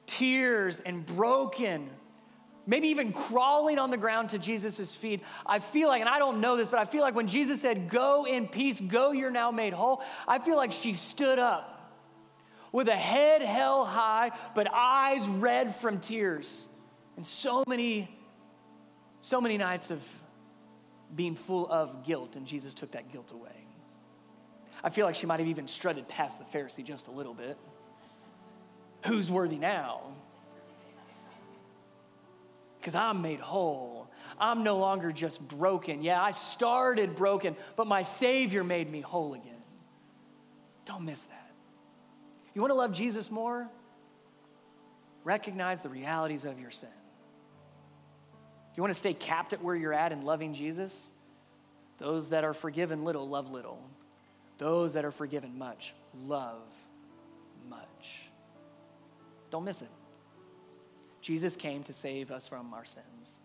tears 0.06 0.80
and 0.80 1.06
broken, 1.06 1.90
maybe 2.66 2.90
even 2.90 3.12
crawling 3.14 3.80
on 3.80 3.90
the 3.90 3.98
ground 3.98 4.30
to 4.30 4.40
Jesus' 4.40 4.94
feet. 4.94 5.22
I 5.46 5.60
feel 5.60 5.88
like, 5.88 6.02
and 6.02 6.10
I 6.10 6.20
don't 6.20 6.42
know 6.42 6.56
this, 6.56 6.70
but 6.70 6.80
I 6.80 6.86
feel 6.86 7.02
like 7.02 7.16
when 7.16 7.28
Jesus 7.28 7.62
said, 7.62 7.90
Go 7.90 8.26
in 8.26 8.48
peace, 8.48 8.80
go, 8.80 9.12
you're 9.12 9.32
now 9.32 9.52
made 9.52 9.74
whole, 9.74 10.02
I 10.28 10.40
feel 10.40 10.58
like 10.58 10.74
she 10.74 10.94
stood 10.94 11.40
up 11.40 11.74
with 12.72 12.88
a 12.88 12.96
head 12.96 13.42
held 13.42 13.88
high, 13.88 14.32
but 14.56 14.68
eyes 14.74 15.28
red 15.28 15.76
from 15.76 16.00
tears. 16.00 16.68
And 17.16 17.26
so 17.26 17.64
many, 17.68 18.10
so 19.22 19.40
many 19.40 19.58
nights 19.58 19.92
of 19.92 20.02
being 21.16 21.36
full 21.36 21.72
of 21.72 22.04
guilt, 22.04 22.36
and 22.36 22.48
Jesus 22.48 22.74
took 22.74 22.92
that 22.92 23.12
guilt 23.12 23.32
away. 23.32 23.63
I 24.84 24.90
feel 24.90 25.06
like 25.06 25.16
she 25.16 25.26
might 25.26 25.40
have 25.40 25.48
even 25.48 25.68
strutted 25.68 26.08
past 26.08 26.40
the 26.40 26.46
Pharisee 26.46 26.84
just 26.84 27.08
a 27.08 27.12
little 27.12 27.34
bit. 27.34 27.58
Who's 29.06 29.32
worthy 29.32 29.58
now? 29.58 30.02
Because 32.80 32.96
I'm 32.96 33.22
made 33.22 33.40
whole. 33.40 34.10
I'm 34.38 34.64
no 34.64 34.78
longer 34.78 35.12
just 35.12 35.46
broken. 35.48 36.02
Yeah, 36.04 36.22
I 36.22 36.32
started 36.32 37.16
broken, 37.16 37.56
but 37.76 37.88
my 37.88 38.04
Savior 38.04 38.64
made 38.64 38.92
me 38.92 39.00
whole 39.00 39.34
again. 39.34 39.54
Don't 40.86 41.06
miss 41.06 41.22
that. 41.24 41.52
You 42.54 42.62
want 42.62 42.72
to 42.72 42.76
love 42.76 42.92
Jesus 42.92 43.32
more? 43.32 43.70
Recognize 45.24 45.80
the 45.80 45.90
realities 45.90 46.44
of 46.44 46.60
your 46.60 46.72
sin. 46.72 46.90
You 48.76 48.84
want 48.84 48.92
to 48.92 49.00
stay 49.00 49.14
capped 49.14 49.54
at 49.54 49.64
where 49.64 49.76
you're 49.76 49.94
at 49.94 50.12
in 50.12 50.24
loving 50.24 50.54
Jesus? 50.54 51.12
Those 52.00 52.30
that 52.30 52.44
are 52.44 52.54
forgiven 52.54 53.06
little 53.06 53.30
love 53.30 53.52
little. 53.52 53.80
Those 54.58 54.94
that 54.94 55.06
are 55.06 55.12
forgiven 55.12 55.58
much 55.58 55.94
love 56.26 56.62
much. 57.70 58.22
Don't 59.50 59.66
miss 59.66 59.82
it. 59.82 59.90
Jesus 61.22 61.56
came 61.56 61.84
to 61.84 61.94
save 61.94 62.32
us 62.32 62.48
from 62.48 62.74
our 62.74 62.86
sins. 62.86 63.40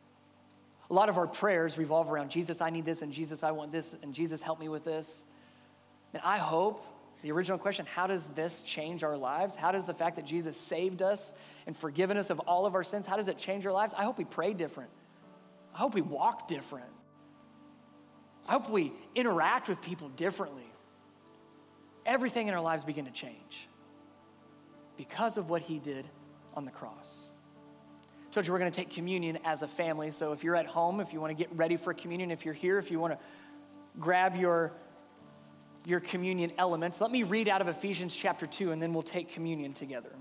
A 0.90 0.94
lot 0.94 1.08
of 1.08 1.18
our 1.18 1.26
prayers 1.26 1.78
revolve 1.78 2.10
around 2.10 2.30
Jesus, 2.30 2.60
I 2.60 2.70
need 2.70 2.84
this, 2.84 3.02
and 3.02 3.12
Jesus, 3.12 3.42
I 3.42 3.50
want 3.50 3.72
this, 3.72 3.94
and 4.02 4.14
Jesus, 4.14 4.40
help 4.40 4.58
me 4.58 4.68
with 4.68 4.84
this. 4.84 5.24
And 6.14 6.22
I 6.24 6.38
hope 6.38 6.84
the 7.22 7.32
original 7.32 7.58
question 7.58 7.84
how 7.86 8.06
does 8.06 8.26
this 8.34 8.62
change 8.62 9.04
our 9.04 9.16
lives? 9.16 9.54
How 9.54 9.72
does 9.72 9.84
the 9.84 9.94
fact 9.94 10.16
that 10.16 10.24
Jesus 10.24 10.56
saved 10.56 11.02
us 11.02 11.34
and 11.66 11.76
forgiven 11.76 12.16
us 12.16 12.30
of 12.30 12.40
all 12.40 12.64
of 12.64 12.74
our 12.74 12.84
sins, 12.84 13.06
how 13.06 13.16
does 13.16 13.28
it 13.28 13.38
change 13.38 13.66
our 13.66 13.72
lives? 13.72 13.94
I 13.96 14.04
hope 14.04 14.18
we 14.18 14.24
pray 14.24 14.54
different. 14.54 14.90
I 15.74 15.78
hope 15.78 15.94
we 15.94 16.00
walk 16.00 16.48
different. 16.48 16.86
I 18.48 18.52
hope 18.52 18.70
we 18.70 18.92
interact 19.14 19.68
with 19.68 19.82
people 19.82 20.08
differently. 20.10 20.67
Everything 22.08 22.48
in 22.48 22.54
our 22.54 22.60
lives 22.60 22.82
begin 22.82 23.04
to 23.04 23.10
change 23.12 23.68
because 24.96 25.36
of 25.36 25.50
what 25.50 25.62
he 25.62 25.78
did 25.78 26.08
on 26.54 26.64
the 26.64 26.70
cross. 26.70 27.30
Church, 28.32 28.48
we're 28.48 28.58
going 28.58 28.70
to 28.70 28.76
take 28.76 28.90
communion 28.90 29.38
as 29.44 29.62
a 29.62 29.68
family. 29.68 30.10
So 30.10 30.32
if 30.32 30.42
you're 30.42 30.56
at 30.56 30.66
home, 30.66 31.00
if 31.00 31.12
you 31.12 31.20
want 31.20 31.30
to 31.30 31.34
get 31.34 31.54
ready 31.54 31.76
for 31.76 31.94
communion, 31.94 32.30
if 32.30 32.44
you're 32.44 32.54
here, 32.54 32.78
if 32.78 32.90
you 32.90 32.98
want 32.98 33.12
to 33.12 33.18
grab 34.00 34.34
your 34.34 34.72
your 35.86 36.00
communion 36.00 36.52
elements. 36.58 37.00
Let 37.00 37.10
me 37.10 37.22
read 37.22 37.48
out 37.48 37.62
of 37.62 37.68
Ephesians 37.68 38.14
chapter 38.14 38.46
2 38.46 38.72
and 38.72 38.82
then 38.82 38.92
we'll 38.92 39.02
take 39.02 39.32
communion 39.32 39.72
together. 39.72 40.12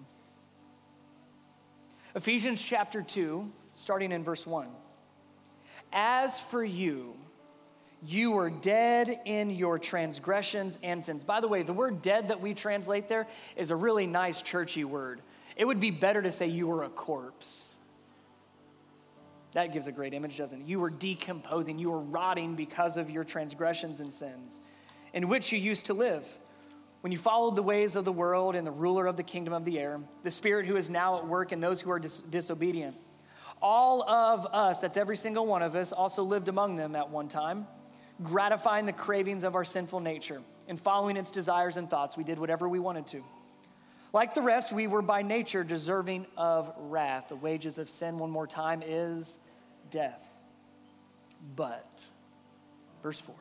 Ephesians 2.16 2.62
chapter 2.62 3.02
2, 3.02 3.52
starting 3.74 4.14
in 4.14 4.24
verse 4.24 4.48
1. 4.48 4.70
As 5.92 6.40
for 6.40 6.64
you, 6.64 7.16
you 8.06 8.32
were 8.32 8.50
dead 8.50 9.22
in 9.26 9.50
your 9.50 9.80
transgressions 9.80 10.78
and 10.84 11.04
sins. 11.04 11.24
By 11.24 11.42
the 11.42 11.48
way, 11.48 11.64
the 11.64 11.74
word 11.74 12.02
dead 12.02 12.28
that 12.28 12.42
we 12.42 12.54
translate 12.54 13.10
there 13.10 13.28
is 13.56 13.72
a 13.72 13.76
really 13.76 14.06
nice 14.06 14.42
churchy 14.42 14.84
word. 14.84 15.22
It 15.56 15.66
would 15.66 15.80
be 15.80 15.92
better 15.92 16.22
to 16.22 16.32
say 16.32 16.48
you 16.48 16.68
were 16.68 16.84
a 16.84 16.90
corpse. 16.90 17.76
That 19.54 19.74
gives 19.74 19.88
a 19.88 19.92
great 19.92 20.14
image, 20.14 20.38
doesn't 20.38 20.62
it? 20.62 20.68
You 20.68 20.80
were 20.80 20.92
decomposing, 20.92 21.80
you 21.80 21.90
were 21.90 22.02
rotting 22.02 22.56
because 22.56 22.98
of 22.98 23.10
your 23.10 23.24
transgressions 23.24 24.00
and 24.00 24.14
sins 24.14 24.60
in 25.14 25.28
which 25.28 25.52
you 25.52 25.58
used 25.58 25.86
to 25.88 25.94
live 25.94 26.24
when 27.02 27.12
you 27.12 27.18
followed 27.18 27.56
the 27.56 27.64
ways 27.64 27.96
of 27.96 28.06
the 28.06 28.12
world 28.12 28.56
and 28.56 28.66
the 28.66 28.72
ruler 28.72 29.08
of 29.08 29.18
the 29.18 29.24
kingdom 29.24 29.54
of 29.54 29.66
the 29.66 29.80
air, 29.80 30.00
the 30.24 30.32
spirit 30.32 30.66
who 30.66 30.76
is 30.76 30.90
now 30.90 31.18
at 31.18 31.28
work 31.28 31.52
in 31.52 31.60
those 31.60 31.80
who 31.80 31.92
are 31.92 32.00
dis- 32.00 32.20
disobedient. 32.20 32.96
All 33.62 34.08
of 34.08 34.46
us, 34.48 34.82
that's 34.82 34.98
every 34.98 35.16
single 35.16 35.46
one 35.46 35.62
of 35.62 35.76
us, 35.76 35.92
also 35.92 36.24
lived 36.24 36.48
among 36.48 36.76
them 36.76 36.96
at 36.96 37.10
one 37.10 37.28
time, 37.28 37.68
gratifying 38.24 38.86
the 38.86 38.94
cravings 38.94 39.44
of 39.44 39.56
our 39.56 39.66
sinful 39.66 40.00
nature 40.00 40.42
and 40.68 40.80
following 40.80 41.18
its 41.18 41.32
desires 41.32 41.78
and 41.78 41.90
thoughts. 41.90 42.18
We 42.18 42.24
did 42.24 42.40
whatever 42.40 42.68
we 42.68 42.80
wanted 42.80 43.08
to. 43.08 43.24
Like 44.14 44.34
the 44.34 44.42
rest, 44.42 44.72
we 44.72 44.88
were 44.88 45.02
by 45.02 45.22
nature 45.22 45.64
deserving 45.64 46.26
of 46.38 46.74
wrath. 46.78 47.30
The 47.30 47.36
wages 47.36 47.78
of 47.78 47.90
sin, 47.90 48.18
one 48.18 48.32
more 48.32 48.48
time, 48.48 48.82
is 48.86 49.40
death. 49.92 50.26
But, 51.56 52.04
verse 53.04 53.20
4 53.20 53.36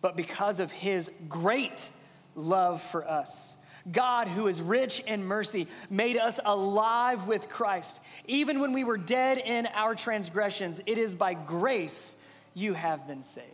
but 0.00 0.16
because 0.16 0.60
of 0.60 0.72
his 0.72 1.10
great 1.28 1.90
love 2.34 2.82
for 2.82 3.08
us. 3.08 3.56
God, 3.90 4.28
who 4.28 4.46
is 4.46 4.60
rich 4.60 5.00
in 5.00 5.24
mercy, 5.24 5.66
made 5.88 6.16
us 6.16 6.38
alive 6.44 7.26
with 7.26 7.48
Christ. 7.48 8.00
Even 8.26 8.60
when 8.60 8.72
we 8.72 8.84
were 8.84 8.98
dead 8.98 9.38
in 9.38 9.66
our 9.74 9.94
transgressions, 9.94 10.80
it 10.86 10.98
is 10.98 11.14
by 11.14 11.34
grace 11.34 12.16
you 12.54 12.74
have 12.74 13.06
been 13.06 13.22
saved. 13.22 13.46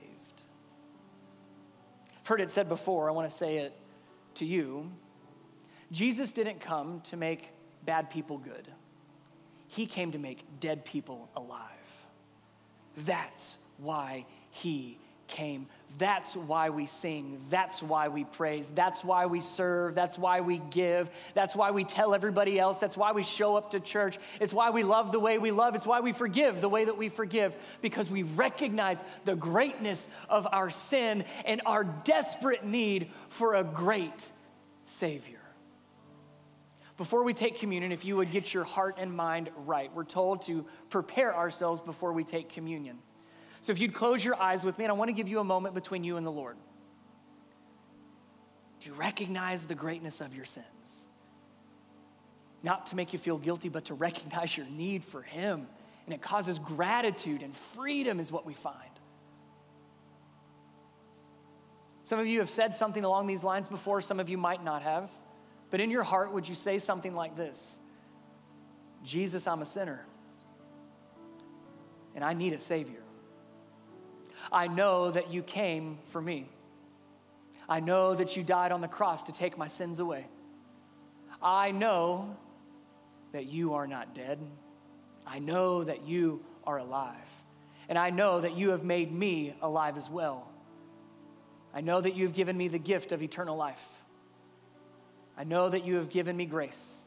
Heard 2.27 2.41
it 2.41 2.51
said 2.51 2.69
before, 2.69 3.09
I 3.09 3.13
want 3.13 3.31
to 3.31 3.35
say 3.35 3.59
it 3.59 3.73
to 4.35 4.45
you. 4.45 4.91
Jesus 5.93 6.33
didn't 6.33 6.61
come 6.61 7.01
to 7.03 7.17
make 7.17 7.51
bad 7.85 8.11
people 8.11 8.39
good, 8.39 8.69
He 9.69 9.87
came 9.87 10.13
to 10.13 10.19
make 10.19 10.45
dead 10.59 10.85
people 10.85 11.31
alive. 11.37 11.63
That's 12.97 13.59
why 13.79 14.27
He 14.51 14.99
came. 15.29 15.67
That's 15.99 16.37
why 16.37 16.69
we 16.71 16.85
sing. 16.85 17.41
That's 17.49 17.83
why 17.83 18.09
we 18.09 18.25
praise. 18.25 18.69
That's 18.75 19.03
why 19.03 19.27
we 19.27 19.41
serve. 19.41 19.95
That's 19.95 20.19
why 20.19 20.43
we 20.43 20.59
give. 20.71 21.09
That's 21.33 21.57
why 21.57 21.71
we 21.71 21.85
tell 21.85 22.15
everybody 22.15 22.59
else. 22.59 22.79
That's 22.79 22.99
why 22.99 23.13
we 23.13 23.23
show 23.23 23.57
up 23.57 23.71
to 23.71 23.81
church. 23.81 24.19
It's 24.39 24.53
why 24.53 24.71
we 24.71 24.83
love 24.83 25.11
the 25.11 25.21
way 25.21 25.39
we 25.39 25.53
love. 25.53 25.75
It's 25.75 25.87
why 25.87 26.01
we 26.01 26.13
forgive 26.13 26.61
the 26.61 26.69
way 26.69 26.85
that 26.85 26.99
we 26.99 27.09
forgive 27.09 27.57
because 27.81 28.11
we 28.11 28.25
recognize 28.25 29.03
the 29.25 29.37
greatness 29.37 30.07
of 30.29 30.47
our 30.53 30.69
sin 30.69 31.25
and 31.47 31.63
our 31.65 31.85
desperate 31.85 32.65
need 32.65 33.11
for 33.31 33.55
a 33.55 33.65
great 33.65 34.31
Savior. 34.85 35.41
Before 36.99 37.23
we 37.25 37.33
take 37.33 37.59
communion, 37.59 37.93
if 37.93 38.05
you 38.05 38.17
would 38.17 38.31
get 38.31 38.53
your 38.53 38.65
heart 38.65 38.97
and 38.99 39.15
mind 39.15 39.51
right, 39.57 39.91
we're 39.95 40.05
told 40.05 40.43
to 40.43 40.67
prepare 40.91 41.35
ourselves 41.35 41.81
before 41.81 42.13
we 42.13 42.25
take 42.25 42.51
communion. 42.51 42.99
So 43.67 43.73
if 43.73 43.81
you'd 43.81 43.95
close 43.95 44.25
your 44.25 44.41
eyes 44.41 44.65
with 44.65 44.79
me, 44.79 44.85
and 44.85 44.93
I 44.93 44.95
want 44.95 45.09
to 45.09 45.13
give 45.13 45.27
you 45.27 45.41
a 45.41 45.45
moment 45.45 45.75
between 45.75 46.05
you 46.05 46.19
and 46.19 46.25
the 46.25 46.31
Lord. 46.31 46.57
Do 48.79 48.89
you 48.89 48.95
recognize 48.95 49.65
the 49.65 49.75
greatness 49.75 50.21
of 50.21 50.37
your 50.37 50.45
sins? 50.45 51.09
Not 52.63 52.87
to 52.87 52.97
make 52.97 53.13
you 53.13 53.19
feel 53.19 53.39
guilty, 53.39 53.69
but 53.69 53.87
to 53.87 53.95
recognize 53.95 54.57
your 54.57 54.67
need 54.67 55.03
for 55.03 55.21
Him. 55.21 55.67
And 56.05 56.15
it 56.15 56.23
causes 56.23 56.61
gratitude 56.61 57.43
and 57.43 57.53
freedom, 57.57 58.21
is 58.21 58.31
what 58.31 58.47
we 58.47 58.55
find. 58.55 58.77
Some 62.05 62.21
of 62.21 62.29
you 62.29 62.39
have 62.39 62.51
said 62.51 62.73
something 62.73 63.03
along 63.03 63.27
these 63.27 63.43
lines 63.43 63.67
before, 63.67 64.01
some 64.01 64.21
of 64.21 64.29
you 64.29 64.39
might 64.39 64.63
not 64.63 64.83
have. 64.83 65.11
But 65.71 65.81
in 65.81 65.91
your 65.91 66.05
heart, 66.05 66.33
would 66.33 66.49
you 66.49 66.55
say 66.55 66.79
something 66.79 67.17
like 67.17 67.37
this 67.37 67.81
Jesus, 69.03 69.49
I'm 69.49 69.61
a 69.61 69.67
sinner, 69.67 70.07
and 72.15 72.23
I 72.23 72.33
need 72.33 72.53
a 72.53 72.61
Savior. 72.61 73.03
I 74.57 74.69
know 74.69 75.11
that 75.11 75.31
you 75.31 75.43
came 75.43 75.99
for 76.07 76.19
me. 76.19 76.49
I 77.69 77.81
know 77.81 78.15
that 78.15 78.39
you 78.39 78.43
died 78.43 78.73
on 78.73 78.81
the 78.81 78.89
cross 78.89 79.25
to 79.25 79.33
take 79.33 79.59
my 79.59 79.67
sins 79.67 79.99
away. 79.99 80.27
I 81.43 81.73
know 81.73 82.39
that 83.33 83.45
you 83.53 83.75
are 83.75 83.87
not 83.87 84.15
dead. 84.15 84.39
I 85.27 85.41
know 85.41 85.85
that 85.85 86.07
you 86.09 86.43
are 86.65 86.79
alive. 86.79 87.13
And 87.91 87.99
I 87.99 88.09
know 88.09 88.41
that 88.41 88.57
you 88.57 88.71
have 88.71 88.83
made 88.83 89.13
me 89.13 89.55
alive 89.61 89.99
as 89.99 90.09
well. 90.09 90.49
I 91.75 91.83
know 91.83 92.01
that 92.01 92.15
you've 92.15 92.33
given 92.33 92.57
me 92.57 92.69
the 92.69 92.79
gift 92.79 93.13
of 93.13 93.23
eternal 93.23 93.59
life. 93.59 93.85
I 95.37 95.45
know 95.45 95.69
that 95.69 95.85
you 95.85 95.97
have 95.97 96.09
given 96.09 96.35
me 96.35 96.47
grace. 96.47 97.07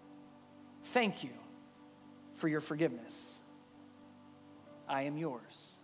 Thank 0.84 1.24
you 1.24 1.32
for 2.36 2.48
your 2.48 2.62
forgiveness. 2.62 3.40
I 4.88 5.04
am 5.04 5.18
yours. 5.18 5.79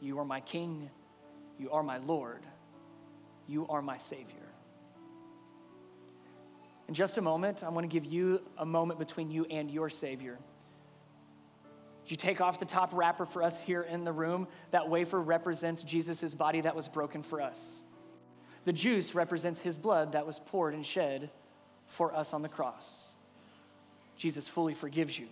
You 0.00 0.18
are 0.18 0.24
my 0.24 0.40
King. 0.40 0.90
You 1.58 1.70
are 1.70 1.82
my 1.82 1.98
Lord. 1.98 2.42
You 3.46 3.66
are 3.68 3.82
my 3.82 3.96
Savior. 3.96 4.36
In 6.88 6.94
just 6.94 7.16
a 7.16 7.22
moment, 7.22 7.64
I 7.64 7.70
want 7.70 7.84
to 7.84 7.88
give 7.88 8.04
you 8.04 8.42
a 8.58 8.66
moment 8.66 8.98
between 8.98 9.30
you 9.30 9.46
and 9.46 9.70
your 9.70 9.88
Savior. 9.88 10.38
You 12.06 12.16
take 12.16 12.40
off 12.40 12.58
the 12.58 12.66
top 12.66 12.90
wrapper 12.92 13.24
for 13.24 13.42
us 13.42 13.58
here 13.60 13.80
in 13.82 14.04
the 14.04 14.12
room. 14.12 14.46
That 14.72 14.90
wafer 14.90 15.20
represents 15.20 15.82
Jesus' 15.82 16.34
body 16.34 16.60
that 16.60 16.76
was 16.76 16.88
broken 16.88 17.22
for 17.22 17.40
us. 17.40 17.82
The 18.64 18.72
juice 18.72 19.14
represents 19.14 19.60
his 19.60 19.78
blood 19.78 20.12
that 20.12 20.26
was 20.26 20.38
poured 20.38 20.74
and 20.74 20.84
shed 20.84 21.30
for 21.86 22.14
us 22.14 22.34
on 22.34 22.42
the 22.42 22.48
cross. 22.48 23.14
Jesus 24.16 24.48
fully 24.48 24.74
forgives 24.74 25.18
you, 25.18 25.26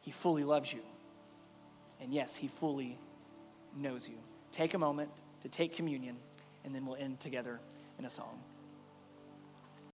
he 0.00 0.10
fully 0.10 0.44
loves 0.44 0.72
you, 0.72 0.80
and 2.00 2.12
yes, 2.12 2.34
he 2.34 2.48
fully 2.48 2.98
knows 3.76 4.08
you. 4.08 4.16
Take 4.52 4.74
a 4.74 4.78
moment 4.78 5.10
to 5.42 5.48
take 5.48 5.72
communion, 5.74 6.16
and 6.64 6.74
then 6.74 6.86
we'll 6.86 6.96
end 6.96 7.20
together 7.20 7.60
in 7.98 8.04
a 8.04 8.10
song. 8.10 8.40